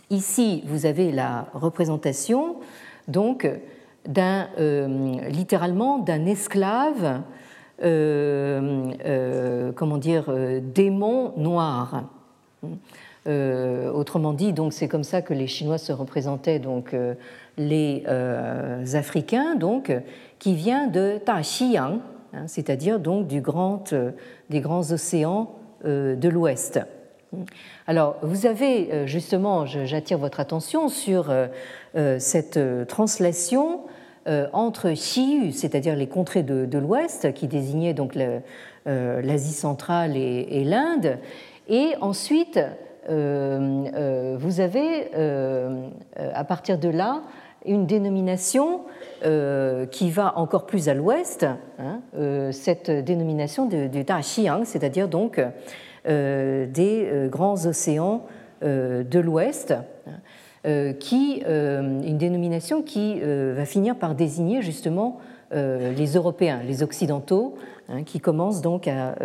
[0.09, 2.57] Ici, vous avez la représentation
[3.07, 3.49] donc
[4.05, 4.47] d'un
[5.29, 7.21] littéralement d'un esclave,
[9.75, 12.05] comment dire, démon noir.
[13.27, 17.13] Euh, autrement dit, donc c'est comme ça que les Chinois se représentaient donc euh,
[17.57, 19.91] les euh, Africains, donc
[20.39, 21.99] qui vient de Ta Xiang,
[22.33, 23.93] hein, c'est-à-dire donc du grand,
[24.49, 26.79] des grands océans de l'Ouest.
[27.87, 31.33] Alors, vous avez justement, j'attire votre attention sur
[32.19, 33.81] cette translation
[34.53, 38.15] entre Xiyu, c'est-à-dire les contrées de, l'Ouest, qui désignaient donc
[38.85, 41.17] l'Asie centrale et l'Inde,
[41.69, 42.59] et ensuite,
[43.09, 45.87] euh, euh, vous avez, euh,
[46.33, 47.23] à partir de là,
[47.65, 48.81] une dénomination
[49.91, 51.45] qui va encore plus à l'ouest,
[51.79, 51.99] hein,
[52.51, 55.41] cette dénomination de, du Xiang, c'est-à-dire donc
[56.07, 58.25] des grands océans
[58.61, 59.73] de l'ouest,
[60.63, 65.19] une dénomination qui va finir par désigner justement
[65.51, 67.55] les Européens, les Occidentaux,
[67.89, 69.15] hein, qui commencent donc à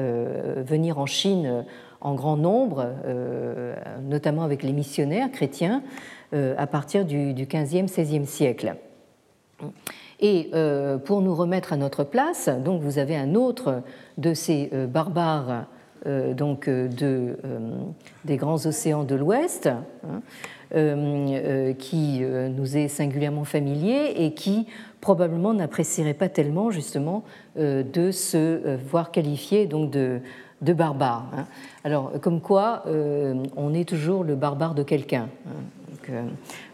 [0.65, 1.65] venir en Chine
[2.03, 5.83] en grand nombre, euh, notamment avec les missionnaires chrétiens,
[6.35, 8.75] euh, à partir du, 15e, 16e siècle.
[10.21, 13.83] Et euh, pour nous remettre à notre place, donc vous avez un autre
[14.19, 15.67] de ces barbares
[16.05, 17.37] donc de,
[18.25, 19.69] des grands océans de l'Ouest,
[20.05, 24.67] hein, qui nous est singulièrement familier et qui
[25.01, 27.25] probablement n'apprécierait pas tellement justement
[27.57, 30.21] de se voir qualifié donc de,
[30.63, 31.27] de barbare.
[31.37, 31.45] Hein.
[31.85, 35.29] Alors, comme quoi, euh, on est toujours le barbare de quelqu'un.
[35.47, 36.09] Hein.
[36.09, 36.23] Euh,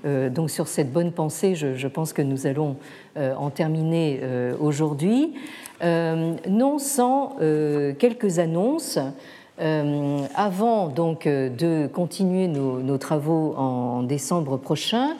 [0.04, 2.76] euh, donc, sur cette bonne pensée, je, pense que nous allons
[3.16, 4.20] en terminer
[4.60, 5.34] aujourd'hui.
[5.82, 7.36] non sans
[7.98, 8.98] quelques annonces.
[9.58, 15.16] avant donc de continuer nos, travaux en décembre prochain,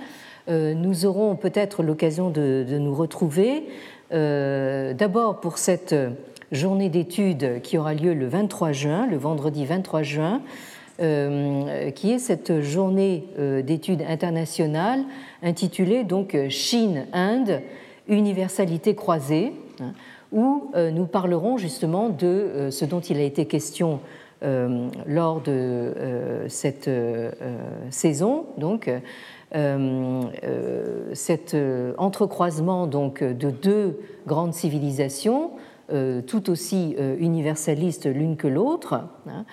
[0.49, 3.65] nous aurons peut-être l'occasion de, de, nous retrouver
[4.11, 5.95] d'abord pour cette
[6.53, 10.41] journée d'études qui aura lieu le 23 juin, le vendredi 23 juin,
[11.01, 15.05] euh, qui est cette journée euh, d'études internationales
[15.45, 17.61] intitulée donc Chine-Inde,
[18.09, 19.93] universalité croisée, hein,
[20.33, 24.01] où euh, nous parlerons justement de ce dont il a été question
[25.07, 25.93] lors de
[26.47, 26.89] cette
[27.91, 28.89] saison, donc
[31.13, 31.57] cet
[31.97, 35.51] entrecroisement donc de deux grandes civilisations
[36.27, 39.45] tout aussi euh, universalistes l'une que l'autre, hein,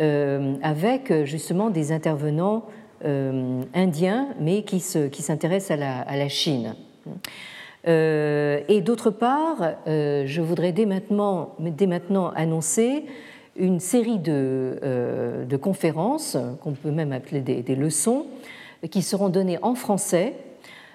[0.00, 2.64] euh, avec justement des intervenants
[3.74, 6.74] indiens, mais qui s'intéressent à, la Chine.
[7.84, 11.52] et d'autre part, je voudrais dès maintenant,
[12.34, 13.04] annoncer
[13.54, 18.26] une série de, conférences, qu'on peut même appeler des, leçons,
[18.90, 20.32] qui seront données en français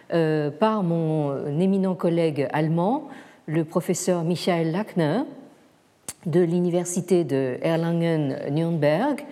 [0.09, 3.09] par mon éminent collègue allemand,
[3.45, 5.21] le professeur Michael Lackner
[6.25, 9.25] de l'université de Erlangen-Nürnberg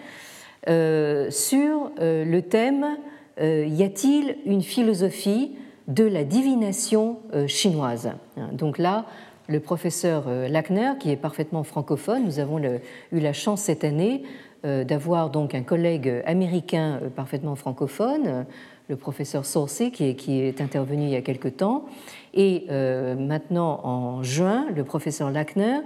[0.68, 2.97] euh, sur euh, le thème
[3.39, 5.55] euh, Y a-t-il une philosophie
[5.88, 8.12] de la divination chinoise?
[8.51, 9.05] Donc là,
[9.47, 14.22] le professeur Lackner, qui est parfaitement francophone, nous avons eu la chance cette année
[14.64, 18.45] d'avoir donc un collègue américain parfaitement francophone,
[18.88, 21.86] le professeur Sorcé, qui est, qui est intervenu il y a quelque temps,
[22.34, 25.80] et euh, maintenant en juin, le professeur Lackner,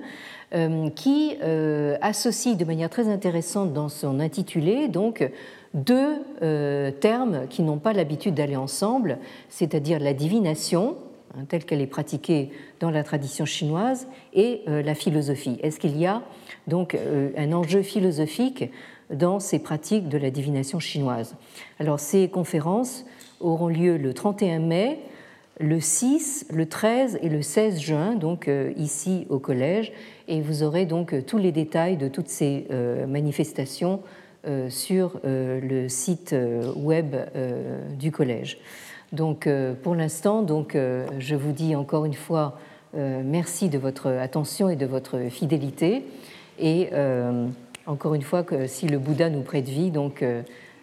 [0.53, 5.27] euh, qui euh, associe de manière très intéressante dans son intitulé donc
[5.73, 6.21] deux
[6.99, 9.17] termes qui n'ont pas l'habitude d'aller ensemble,
[9.49, 10.97] c'est-à-dire la divination,
[11.35, 15.57] hein, telle qu'elle est pratiquée dans la tradition chinoise, et la philosophie.
[15.63, 16.21] Est-ce qu'il y a
[16.67, 16.95] donc
[17.35, 18.69] un enjeu philosophique
[19.09, 21.35] dans ces pratiques de la divination chinoise?
[21.79, 23.03] Alors ces conférences
[23.39, 24.99] auront lieu le 31 mai
[25.59, 29.91] le 6, le 13 et le 16 juin, donc euh, ici au collège,
[30.27, 34.01] et vous aurez donc euh, tous les détails de toutes ces euh, manifestations
[34.67, 36.35] sur le site
[36.75, 37.15] web
[37.97, 38.57] du collège.
[39.13, 39.47] Donc
[39.83, 40.75] pour l'instant, donc
[41.17, 42.59] je vous dis encore une fois
[42.93, 46.03] merci de votre attention et de votre fidélité,
[46.59, 46.89] et
[47.85, 50.25] encore une fois que si le Bouddha nous prête vie, donc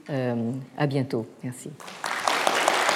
[0.09, 1.27] à bientôt.
[1.45, 1.69] Merci.